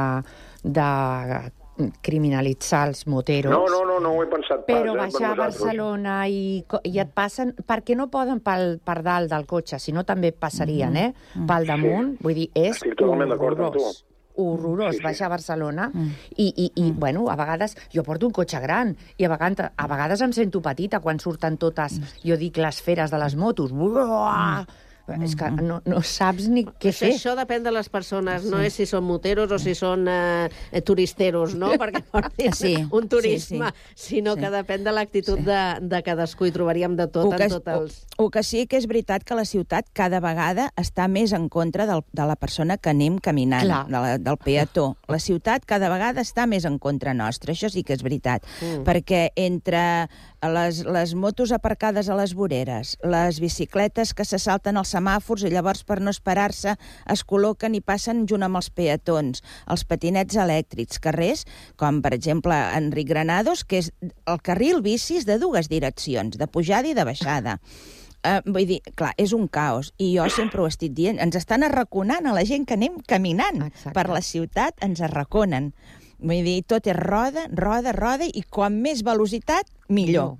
[0.64, 0.88] de
[2.06, 3.52] criminalitzar els moteros.
[3.52, 4.70] No, no, no, no ho he pensat pas.
[4.70, 5.38] Però eh, per baixar a.
[5.44, 7.56] Barcelona i, i et passen...
[7.66, 11.10] Perquè no poden pel, per dalt del cotxe, si no també passarien, eh?
[11.50, 12.14] Pel damunt.
[12.22, 13.88] Vull dir, és Estic totalment d'acord amb tu.
[14.36, 14.96] Horrorós.
[14.96, 15.04] Sí, sí.
[15.06, 15.90] baixar a Barcelona.
[16.38, 17.78] I, i, i bueno, a vegades...
[17.94, 21.60] Jo porto un cotxe gran i a vegades, a vegades em sento petita quan surten
[21.62, 23.74] totes, jo dic, les feres de les motos.
[23.76, 24.66] Buah!
[25.20, 27.10] És que no, no saps ni què Això, fer.
[27.18, 30.48] això depèn de les persones, no és si són moteros o si són eh,
[30.88, 31.74] turisteros, no?
[31.82, 34.08] Perquè portin Sí, un turisme, sí, sí.
[34.14, 37.56] sinó que depèn de l'actitud de, de cadascú i trobaríem de tot el que, en
[37.58, 37.98] tots els...
[38.16, 41.50] o, o que sí que és veritat que la ciutat cada vegada està més en
[41.52, 43.84] contra del, de la persona que anem caminant, Clar.
[43.92, 44.94] de la, del peató.
[45.12, 48.46] La ciutat cada vegada està més en contra nostra, això sí que és veritat.
[48.62, 48.86] Mm.
[48.88, 49.84] Perquè entre
[50.52, 55.52] les, les motos aparcades a les voreres, les bicicletes que se salten als semàfors i
[55.54, 56.76] llavors per no esperar-se
[57.14, 61.46] es col·loquen i passen junt amb els peatons, els patinets elèctrics, carrers,
[61.80, 66.90] com per exemple Enric Granados, que és el carril bicis de dues direccions, de pujada
[66.90, 67.60] i de baixada.
[68.24, 71.66] Uh, vull dir, clar, és un caos, i jo sempre ho estic dient, ens estan
[71.68, 73.92] arraconant a la gent que anem caminant Exacte.
[73.98, 75.74] per la ciutat, ens arraconen.
[76.24, 80.38] Vull dir, tot és roda, roda, roda, i com més velocitat, millor.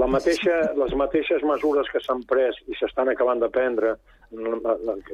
[0.00, 3.92] La mateixa, les mateixes mesures que s'han pres i s'estan acabant de prendre
[4.32, 4.64] mm,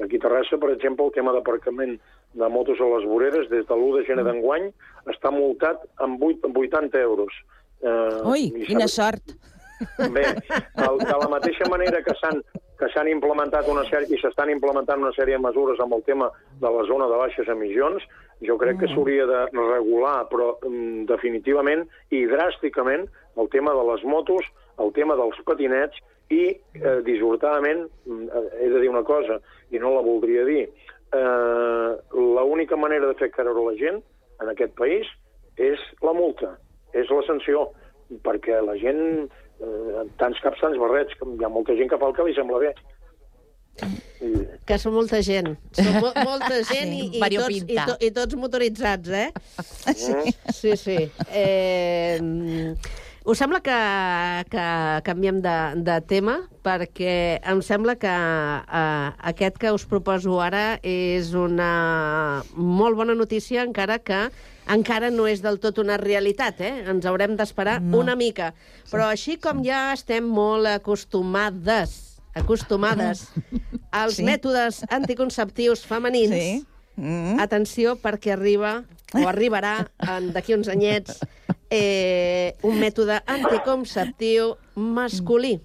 [0.07, 1.97] aquí a Terrassa, per exemple, el tema d'aparcament
[2.39, 4.71] de motos a les voreres, des de l'1 de gener d'enguany,
[5.11, 7.43] està multat amb 8, amb 80 euros.
[7.83, 9.35] Eh, Ui, quina sort!
[10.15, 10.27] Bé,
[10.77, 12.43] de la mateixa manera que s'han
[12.81, 16.31] que s'han implementat una sèrie i s'estan implementant una sèrie de mesures amb el tema
[16.63, 18.07] de la zona de baixes emissions,
[18.47, 23.09] jo crec que s'hauria de regular, però mm, definitivament i dràsticament,
[23.41, 24.47] el tema de les motos,
[24.81, 25.99] el tema dels patinets
[26.33, 30.63] i, eh, dissortadament, mm, eh, he de dir una cosa, i no la voldria dir,
[31.13, 34.01] eh, l'única manera de fer creure la gent
[34.41, 35.07] en aquest país
[35.57, 36.55] és la multa,
[36.95, 37.69] és la sanció,
[38.25, 39.29] perquè la gent,
[39.61, 42.59] eh, tants caps, tants barrets, hi ha molta gent que fa el que li sembla
[42.59, 42.73] bé.
[44.69, 45.55] Que són molta gent.
[45.77, 49.29] Són mo molta gent i, i, tots, i, to i tots motoritzats, eh?
[49.97, 50.35] Sí.
[50.53, 50.97] Sí, sí.
[51.33, 52.75] Eh,
[53.25, 53.79] us sembla que,
[54.53, 54.67] que
[55.09, 55.57] canviem de,
[55.87, 56.37] de tema?
[56.65, 57.15] Perquè
[57.49, 63.99] em sembla que eh, aquest que us proposo ara és una molt bona notícia, encara
[64.05, 64.27] que
[64.71, 66.85] encara no és del tot una realitat, eh?
[66.93, 67.99] Ens haurem d'esperar No.
[68.05, 68.53] una mica.
[68.93, 73.29] Però així com ja estem molt acostumades acostumades
[73.91, 74.25] als Sí.
[74.25, 76.67] mètodes anticonceptius femenins, Sí.
[76.97, 77.39] Mm.
[77.41, 81.21] atenció perquè arriba o arribarà en- d'aquí uns anyets
[81.71, 85.61] eh, un mètode anticonceptiu masculí.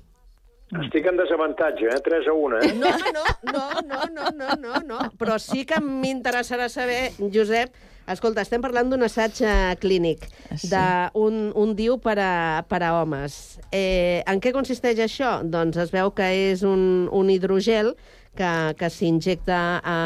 [0.81, 1.99] Estic en desavantatge, eh?
[2.03, 2.73] 3 a 1, eh?
[2.73, 5.11] No, no, no, no, no, no, no, no.
[5.17, 7.71] Però sí que m'interessarà saber, Josep,
[8.07, 10.69] escolta, estem parlant d'un assaig eh, clínic, Sí.
[10.71, 13.57] d'un un diu per a, per a homes.
[13.71, 15.39] Eh, en què consisteix això?
[15.43, 17.95] Doncs es veu que és un, un hidrogel
[18.35, 19.97] que, que s'injecta a,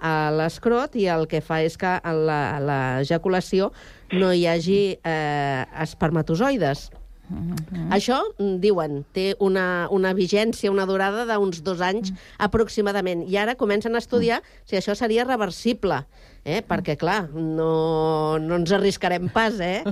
[0.00, 3.72] a l'escrot i el que fa és que a la- a l'ejaculació
[4.12, 6.90] no hi hagi eh, espermatozoides.
[7.30, 7.92] Mm.
[7.94, 12.16] Això, mm, diuen, té una, una vigència, una durada d'uns dos anys mm.
[12.42, 13.22] aproximadament.
[13.30, 14.66] I ara comencen a estudiar mm.
[14.66, 16.02] si això seria reversible.
[16.44, 16.62] Eh?
[16.64, 19.82] Perquè, clar, no, no ens arriscarem pas, eh?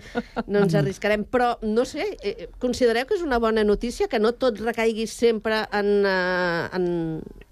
[0.47, 1.27] No ens arriscarem.
[1.29, 5.65] Però, no sé, eh, considereu que és una bona notícia que no tot recaigui sempre
[5.77, 6.89] en, eh, en,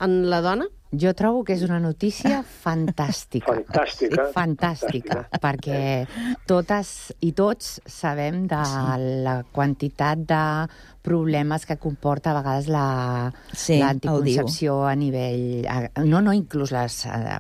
[0.01, 0.71] en la dona?
[0.95, 3.51] Jo trobo que és una notícia fantàstica.
[3.53, 4.27] Fantàstica.
[4.35, 6.07] Fantàstica, perquè
[6.47, 8.61] totes i tots sabem de
[9.27, 10.43] la quantitat de
[11.07, 15.67] problemes que comporta a vegades la Sí, l'anticoncepció a nivell...
[15.71, 17.39] a- No, no, inclús les eh,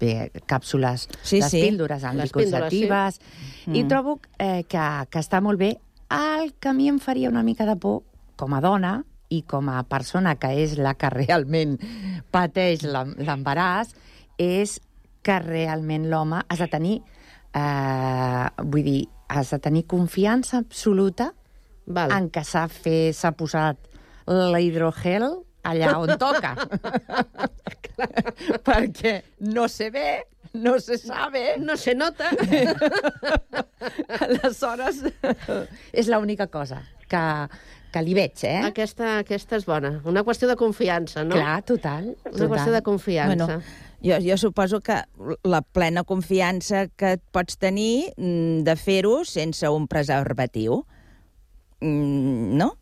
[0.00, 1.62] bé, càpsules, Sí, les sí.
[1.62, 3.20] píldores Les píldores, anticonceptives...
[3.66, 3.74] Mm.
[3.76, 5.74] I trobo eh, que, que està molt bé.
[6.10, 8.02] El que a mi em faria una mica de por,
[8.36, 11.76] com a dona, i com a persona que és la que realment
[12.34, 13.94] pateix l'em- l'embaràs,
[14.38, 14.78] és
[15.22, 16.96] que realment l'home has de tenir,
[17.54, 21.30] eh, vull dir, has de tenir confiança absoluta
[21.86, 22.10] Val.
[22.16, 23.76] en que s'ha fet, s'ha posat
[24.26, 25.28] l'hidrogel
[25.62, 26.54] allà on toca.
[28.64, 29.22] Perquè
[29.52, 30.24] no se ve,
[30.54, 31.56] no se sabe.
[31.58, 32.30] No se nota.
[34.20, 35.02] Aleshores,
[35.92, 37.22] és l'única cosa que,
[37.92, 38.60] que li veig, eh?
[38.68, 40.00] Aquesta, aquesta és bona.
[40.06, 41.34] Una qüestió de confiança, no?
[41.36, 42.12] Clar, total.
[42.24, 42.48] Una total.
[42.54, 43.46] qüestió de confiança.
[43.46, 43.62] Bueno,
[44.02, 45.00] jo, jo suposo que
[45.44, 50.84] la plena confiança que et pots tenir mm, de fer-ho sense un preservatiu.
[51.80, 52.74] Mm, no?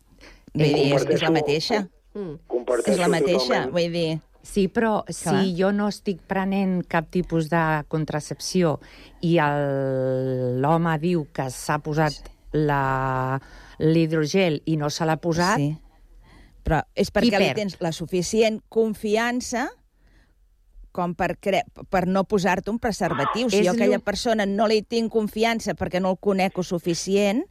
[0.53, 1.83] Vull Eh, dir, és, és la mateixa.
[2.15, 2.39] Mm.
[2.85, 4.09] És la mateixa, vull dir...
[4.49, 5.13] Sí, però Clar.
[5.43, 7.59] si jo no estic prenent cap tipus de
[7.91, 8.77] contracepció
[9.21, 12.15] i el- l'home diu que s'ha posat
[12.55, 13.37] la-
[13.79, 15.77] l'hidrogel i no se l'ha posat, Sí.
[16.63, 19.69] Però és perquè li tens la suficient confiança
[20.91, 23.49] com per, cre per no posar-te un preservatiu.
[23.49, 27.43] Si És jo aquella persona no li tinc confiança perquè no el conec o suficient,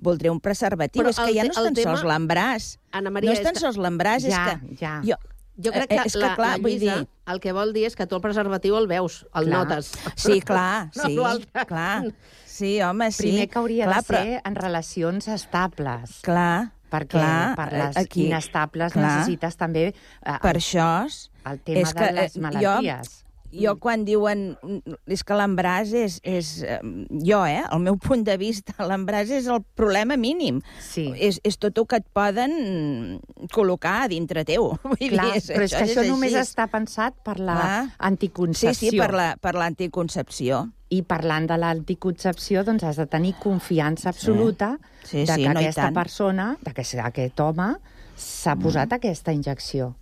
[0.00, 1.02] voldré un preservatiu.
[1.02, 2.78] Però és que ja no és tan tema- sols l'embràs.
[3.02, 4.38] No és tan sols l'embràs, Ja, és
[4.70, 4.76] que...
[4.80, 4.94] ja.
[5.04, 5.16] Jo,
[5.56, 7.72] Jo crec que, Eh, és que, la, clar, la vull Lluïsa dir- el que vol
[7.72, 9.58] dir és que tu el preservatiu el veus, el Clar.
[9.66, 9.92] notes.
[10.16, 11.66] Sí, clar, No, sí, l'altre.
[11.66, 12.04] clar.
[12.44, 13.22] Sí, home, sí.
[13.22, 16.20] primer que hauria clar, de ser en relacions estables.
[16.22, 19.04] Clar, perquè clar, per les aquí- inestables clar.
[19.18, 21.06] necessites també eh, Per això...
[21.06, 23.08] és- el tema és que, de les eh, malalties.
[23.10, 24.56] Jo, jo quan diuen...
[25.06, 26.50] És que l'embràs és, és...
[27.24, 27.62] Jo, eh?
[27.72, 30.60] El meu punt de vista, l'embràs és el problema mínim.
[30.82, 31.06] Sí.
[31.16, 32.54] És, és tot el que et poden
[33.54, 34.72] col·locar a dintre teu.
[34.84, 36.50] Vull Clar, dir, però és que això només així.
[36.50, 37.58] està pensat per la
[37.98, 38.74] anticoncepció.
[38.74, 40.64] Sí, sí, per la- per l'anticoncepció.
[40.94, 45.58] I parlant de l'anticoncepció, doncs has de tenir confiança absoluta Sí, de sí, que no
[45.60, 45.90] aquesta.
[45.90, 45.94] Mm.
[45.94, 47.74] persona, de que aquest home,
[48.16, 49.94] s'ha posat aquesta injecció.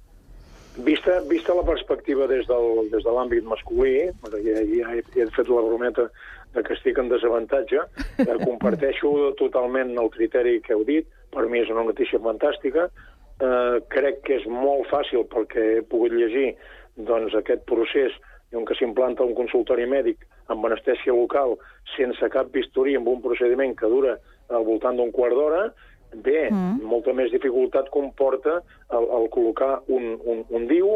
[0.77, 5.51] Vista, vista la perspectiva des, del, des de l'àmbit masculí, ja, ja he, he fet
[5.53, 6.07] la brometa
[6.55, 7.83] de que estic en desavantatge,
[8.25, 13.79] eh, comparteixo totalment el criteri que heu dit, per mi és una notícia fantàstica, eh,
[13.93, 16.55] crec que és molt fàcil perquè he pogut llegir
[16.97, 18.17] doncs, aquest procés
[18.57, 21.59] en què s'implanta un consultori mèdic amb anestèsia local
[21.97, 24.17] sense cap bisturí, amb un procediment que dura
[24.53, 25.67] al voltant d'un quart d'hora,
[26.15, 26.83] bé, mm.
[26.85, 28.59] molta més dificultat comporta
[28.93, 30.91] el, el col·locar un, un, un diu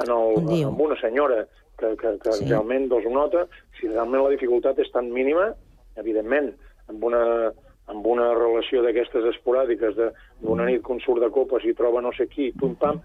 [0.00, 0.68] en, el, Un diu.
[0.68, 1.46] en una senyora
[1.78, 2.46] que, que, que Sí.
[2.48, 3.46] realment doncs, ho nota.
[3.80, 5.50] Si realment la dificultat és tan mínima,
[5.96, 6.52] evidentment,
[6.88, 7.52] amb una,
[7.92, 12.00] amb una relació d'aquestes esporàdiques, de- d'una nit que un surt de copes i troba
[12.00, 13.00] no sé qui, pim-pam,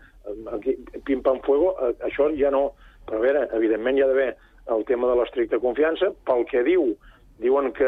[0.53, 2.71] aquí, pim-pam-fuego, eh, això ja no,
[3.07, 4.33] Però a veure, evidentment hi ha d'haver
[4.75, 6.09] el tema de l'estricta confiança.
[6.27, 6.89] Pel que diu,
[7.39, 7.87] diuen que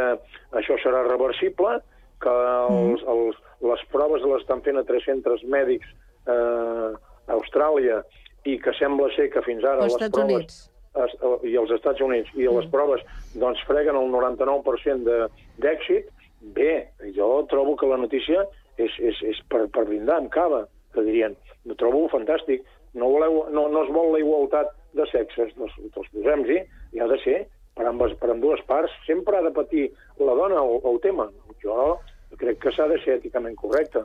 [0.55, 1.81] això serà reversible,
[2.23, 5.87] que els, els, les proves les estan fent a tres centres mèdics
[6.27, 6.89] eh,
[7.29, 8.01] a Austràlia
[8.47, 10.35] i que sembla ser que fins ara les Estats proves...
[10.35, 10.59] Units.
[10.99, 11.11] Es,
[11.45, 12.31] I als Estats Units.
[12.33, 13.03] I les proves
[13.37, 15.27] doncs freguen el 99% de-
[15.61, 16.07] d'èxit.
[16.55, 18.45] Bé, jo trobo que la notícia
[18.79, 20.63] és, és, és per, per brindar amb cava,
[20.95, 21.35] que dirien.
[21.69, 22.63] Ho trobo fantàstic.
[22.95, 26.61] No, voleu, no, no es vol la igualtat de sexes, doncs, doncs posem-hi,
[26.95, 27.37] i ha de ser
[27.77, 28.95] per ambes, per ambdues parts.
[29.05, 31.29] Sempre ha de patir la dona el, el tema.
[31.61, 31.99] Jo
[32.37, 34.03] crec que s'ha de ser èticament correcte.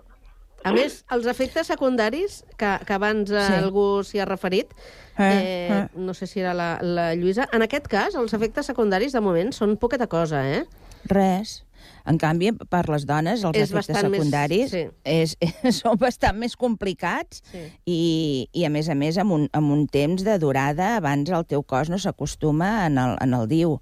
[0.65, 3.53] A més, els efectes secundaris, que, que abans eh, Sí.
[3.59, 4.71] algú s'hi ha referit,
[5.19, 5.89] Eh, eh, eh.
[5.95, 9.53] no sé si era la, la Lluïsa, en aquest cas, els efectes secundaris, de moment,
[9.53, 10.65] són poqueta cosa, eh?
[11.05, 11.61] Res.
[12.09, 14.83] En canvi, per les dones, els És efectes bastant més- secundaris sí.
[15.05, 15.37] és,
[15.83, 17.61] són bastant més complicats Sí.
[17.85, 21.45] i, i, a més a més, amb un, amb un temps de durada abans el
[21.45, 23.79] teu cos no s'acostuma en, el, en el diu.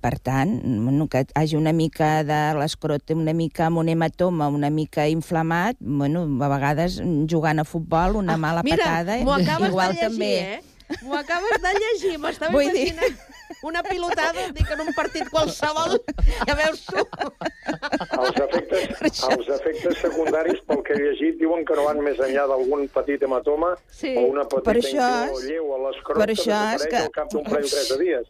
[0.00, 4.70] Per tant, bueno, que hagi una mica de l'escrote, una mica amb un hematoma, una
[4.70, 6.96] mica inflamat, bueno, a vegades
[7.28, 10.32] jugant a futbol, una mala Ah, Mira, patada, m'ho acabes igual de llegir, també.
[10.40, 10.62] eh?
[11.04, 13.18] M'ho acabes de llegir, m'estava Vull dir- imaginant
[13.62, 16.00] una pilotada, dic, en un partit qualsevol,
[16.48, 16.96] ja veus tu.
[16.96, 22.48] Els efectes, els efectes secundaris, pel que he llegit, diuen que no van més enllà
[22.48, 24.16] d'algun petit hematoma Sí.
[24.16, 27.10] o una petita Per això lleu a l'escrot per que això és desapareix que- al
[27.10, 28.26] cap d'un parell o tres de dies.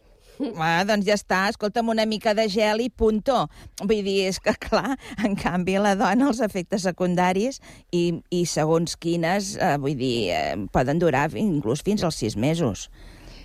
[0.57, 3.43] Ah, doncs ja està, escolta'm, una mica de gel i punto.
[3.81, 7.61] Vull dir, és que, clar, en canvi, la dona, els efectes secundaris
[7.91, 12.89] i, i segons quines, eh, vull dir, eh, poden durar inclús fins als sis mesos.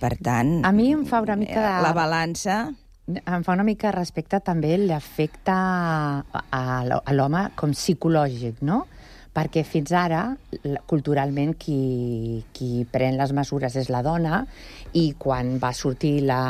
[0.01, 0.59] Per tant...
[0.65, 1.71] A mi em fa una mica de...
[1.85, 2.67] La balança...
[3.07, 6.63] Em fa una mica respecte també l'efecte a
[7.15, 8.81] l'home com psicològic, no?
[9.37, 10.23] Perquè fins ara,
[10.89, 14.41] culturalment, qui, qui pren les mesures és la dona
[14.97, 16.41] i quan va sortir la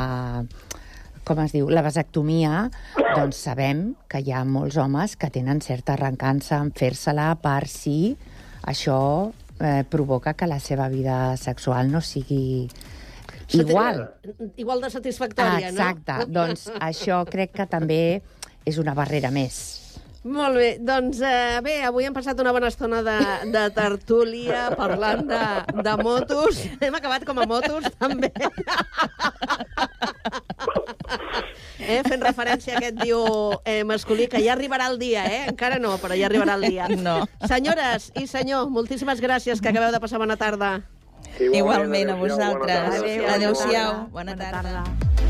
[1.28, 5.92] com es diu, la vasectomia, doncs sabem que hi ha molts homes que tenen certa
[5.98, 8.14] arrencança en fer-se-la per si
[8.64, 9.00] això
[9.60, 12.68] eh, provoca que la seva vida sexual no sigui
[13.52, 14.06] igual.
[14.56, 16.16] Igual de satisfactòria, Exacte.
[16.22, 16.28] no?
[16.40, 18.22] Doncs això crec que també
[18.68, 19.87] és una barrera més.
[20.24, 23.14] Molt bé, doncs eh, bé, avui hem passat una bona estona de,
[23.54, 25.38] de tertúlia parlant de,
[25.86, 26.58] de motos.
[26.84, 28.32] Hem acabat com a motos, també.
[31.78, 33.22] eh, fent referència a aquest diu
[33.64, 35.40] eh, masculí, que ja arribarà el dia, eh?
[35.54, 36.90] Encara no, però ja arribarà el dia.
[36.98, 37.20] No.
[37.48, 40.80] Senyores i senyor, moltíssimes gràcies, que acabeu de passar bona tarda.
[41.38, 43.00] Igualment, a vosaltres.
[43.00, 44.08] Adéu, Adéu-siau.
[44.10, 44.82] bona Bona tarda.
[44.82, 45.27] tarda.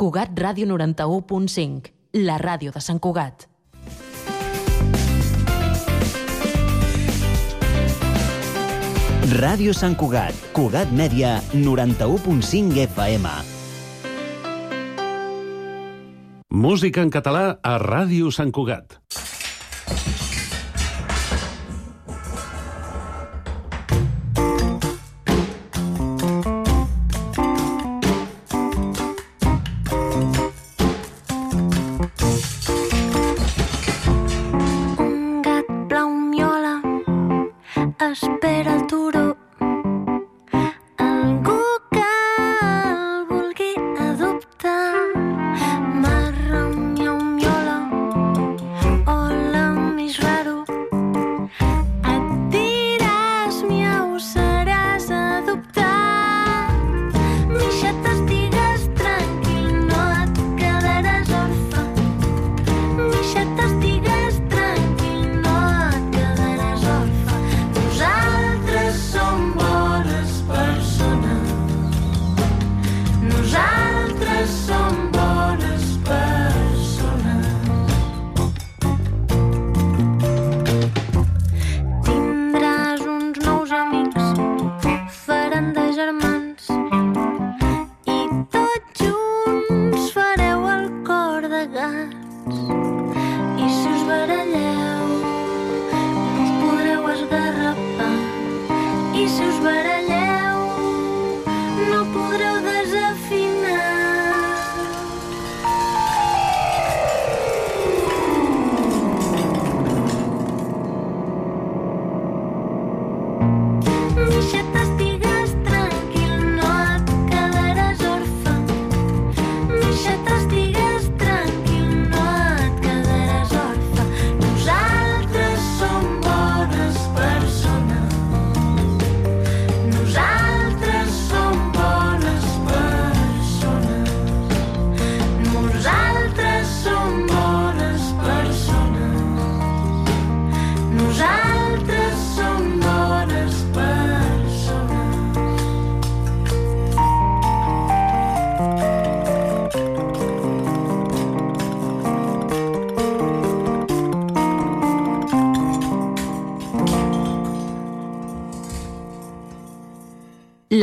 [0.00, 1.90] Cugat Ràdio 91.5,
[2.24, 3.42] la ràdio de Sant Cugat.
[9.34, 13.34] Ràdio Sant Cugat, Cugat Mèdia, 91.5 FM.
[16.48, 18.96] Música en català a Ràdio Sant Cugat.